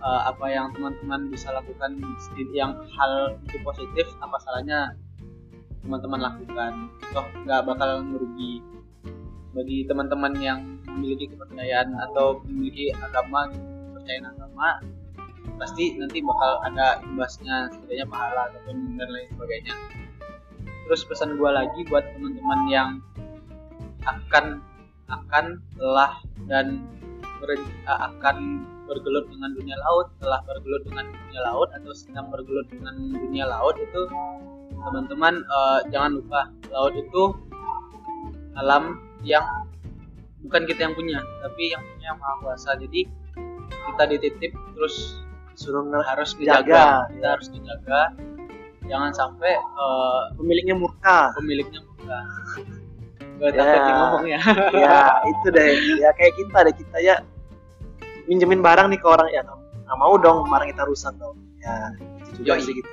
[0.01, 2.01] eh, apa yang teman-teman bisa lakukan
[2.57, 4.97] yang hal itu positif apa salahnya
[5.85, 6.73] teman-teman lakukan.
[7.12, 8.65] Toh nggak bakal merugi
[9.55, 10.59] bagi teman-teman yang
[10.91, 13.53] memiliki kepercayaan atau memiliki agama
[13.95, 14.83] kepercayaan agama
[15.55, 19.75] pasti nanti bakal ada imbasnya setidaknya pahala ataupun dan lain sebagainya
[20.87, 22.89] terus pesan gua lagi buat teman-teman yang
[24.05, 24.61] akan
[25.09, 26.12] akan telah
[26.49, 26.85] dan
[27.41, 28.37] ber- akan
[28.85, 33.76] bergelut dengan dunia laut telah bergelut dengan dunia laut atau sedang bergelut dengan dunia laut
[33.80, 34.03] itu
[34.85, 37.22] teman-teman eh, jangan lupa laut itu
[38.55, 39.45] alam yang
[40.45, 42.76] bukan kita yang punya tapi yang punya yang maha kuasa.
[42.76, 43.09] Jadi
[43.64, 45.24] kita dititip terus
[45.57, 46.85] suruh harus Jaga, dijaga.
[47.09, 47.28] Kita ya.
[47.32, 48.01] harus dijaga
[48.85, 51.32] jangan sampai eh, pemiliknya murka.
[51.35, 52.18] pemiliknya buka
[53.35, 53.57] gue Ya.
[53.57, 54.41] takut nih ngomong ya.
[54.72, 55.70] Ya itu deh.
[55.99, 57.14] Ya kayak kita deh kita ya
[58.24, 59.28] minjemin barang nih ke orang.
[59.28, 61.74] Ya nggak mau dong barang kita rusak dong ya
[62.22, 62.62] itu juga Yoi.
[62.62, 62.91] sih gitu.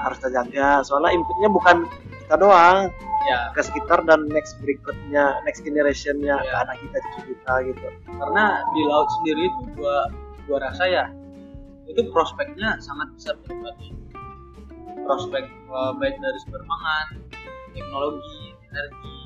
[0.00, 1.76] Harus terjaga soalnya inputnya bukan
[2.24, 2.88] kita doang.
[3.28, 6.48] Ya ke sekitar dan next berikutnya next generationnya Iya.
[6.48, 7.86] ke anak kita cucu kita gitu.
[8.08, 10.08] Karena di laut sendiri itu gua
[10.48, 11.04] gua rasa ya
[11.84, 13.76] itu prospeknya sangat besar depannya
[15.10, 17.06] prospek eh, baik dari sumber pangan
[17.74, 19.18] teknologi energi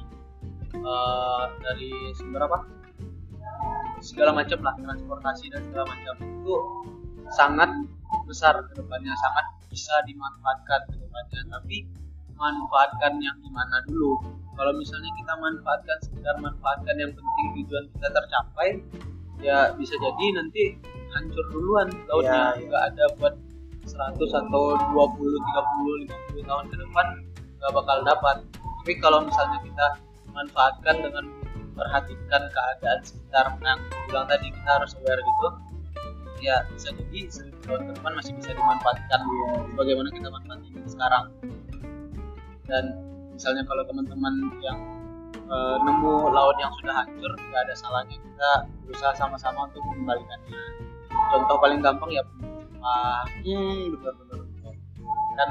[0.72, 2.59] eh, dari sumber apa?
[4.01, 6.57] Segala macam lah transportasi dan segala macam itu
[7.32, 7.70] sangat
[8.24, 11.41] besar ke depannya sangat bisa dimanfaatkan ke depannya.
[11.53, 11.76] Tapi
[12.32, 14.24] manfaatkan yang gimana dulu?
[14.57, 18.68] Kalau misalnya kita manfaatkan sekedar manfaatkan yang penting tujuan kita tercapai
[19.43, 20.80] ya bisa jadi nanti
[21.12, 21.89] hancur duluan.
[22.09, 22.64] Lautnya Iya, iya.
[22.70, 23.35] nggak ada buat
[23.95, 27.07] 100 atau 20 30 50 tahun ke depan
[27.63, 28.37] nggak bakal dapat.
[28.83, 29.87] Tapi kalau misalnya kita
[30.35, 31.25] manfaatkan dengan
[31.75, 33.81] perhatikan keadaan sekitar yang
[34.11, 35.49] bilang tadi kita harus aware gitu
[36.45, 39.21] ya bisa jadi seribu tahun ke depan masih bisa dimanfaatkan.
[39.79, 41.25] Bagaimana kita manfaatin sekarang.
[42.69, 42.85] Dan
[43.33, 44.79] misalnya kalau teman-teman yang
[45.41, 48.51] eh, nemu laut yang sudah hancur nggak ada salahnya kita
[48.85, 50.61] berusaha sama-sama untuk mengembalikannya.
[51.33, 52.23] Contoh paling gampang ya
[52.85, 54.41] uh, hmm benar-benar
[55.35, 55.51] dan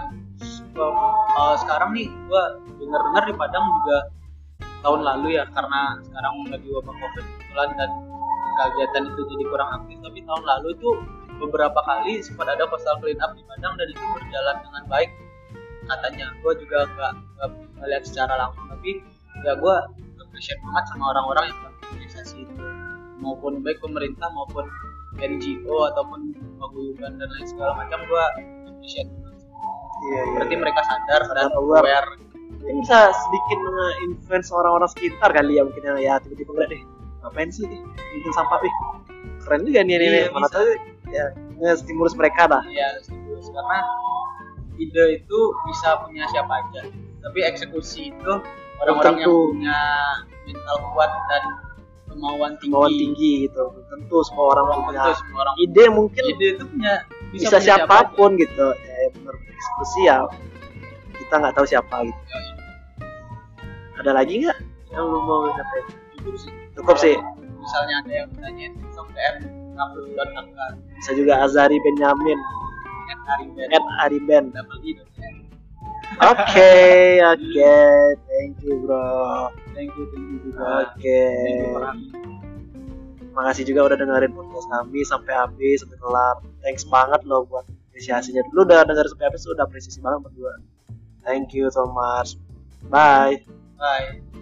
[0.79, 3.97] eh, sekarang nih gua dengar-dengar di Padang juga
[4.79, 7.89] tahun lalu ya karena sekarang lagi wabah covid kebetulan dan
[8.53, 9.97] kegiatan itu jadi kurang aktif.
[10.03, 10.89] Tapi tahun lalu itu
[11.41, 15.09] beberapa kali sempat ada coastal clean up di Padang dan itu berjalan dengan baik.
[15.83, 17.13] Katanya gue juga nggak
[17.83, 19.03] melihat secara langsung tapi
[19.43, 19.75] ya gue
[20.23, 22.55] appreciate banget sama orang-orang yang melakukan organisasi itu.
[23.19, 24.67] Maupun baik pemerintah maupun
[25.19, 28.23] NGO ataupun paguyuban dan lain segala macam gue
[28.69, 29.09] appreciate
[30.03, 30.33] iya iya.
[30.35, 32.09] Berarti mereka sadar dan aware.
[32.63, 36.81] ini bisa sedikit nge-influence orang-orang sekitar kali ya mungkin yang ya tiba-tiba ngeliat deh
[37.19, 37.79] ngapain sih nih
[38.15, 38.73] bikin sampah nih
[39.43, 40.63] keren juga nih ini Iya, mana tahu
[41.11, 41.25] ya
[41.59, 43.79] nge-stimulus mereka dah ya setuju karena
[44.77, 45.39] ide itu
[45.69, 46.81] bisa punya siapa aja.
[47.23, 48.33] Tapi eksekusi itu
[48.83, 49.79] orang-orang yang punya
[50.43, 51.43] mental kuat dan
[52.13, 56.47] kemauan tinggi kemauan tinggi gitu tentu semua orang punya tentu semua orang ide mungkin ide
[56.55, 56.93] itu punya
[57.33, 60.17] bisa, punya siapa siapa pun gitu ya ya benar eksekusi ya
[61.17, 62.53] kita nggak tahu siapa gitu aja.
[63.99, 64.57] ada lagi nggak
[64.93, 66.51] yang lu mau nyampaikan Cukup sih.
[66.77, 67.15] cukup sih
[67.59, 69.35] misalnya ada yang nanyain sok DM
[69.73, 70.65] kampus.angka
[71.01, 72.39] Bisa juga Azari Benyamin
[73.09, 74.45] at Ariben at Ariben.
[74.53, 75.35] double i N.
[76.21, 76.77] Oke,
[77.33, 77.73] oke.
[78.29, 79.49] Thank you, bro.
[79.75, 81.21] Thank you thank you juga Oke.
[81.43, 82.23] me.
[83.33, 86.35] Makasih juga udah dengerin podcast kami sampai habis, sampai kelar.
[86.61, 88.45] Thanks banget loh buat apresiasinya.
[88.53, 90.53] Lu udah denger sampai habis, udah apresiasi banget berdua.
[91.25, 92.37] Thank you so much.
[92.93, 93.41] Bye.
[93.81, 94.32] bye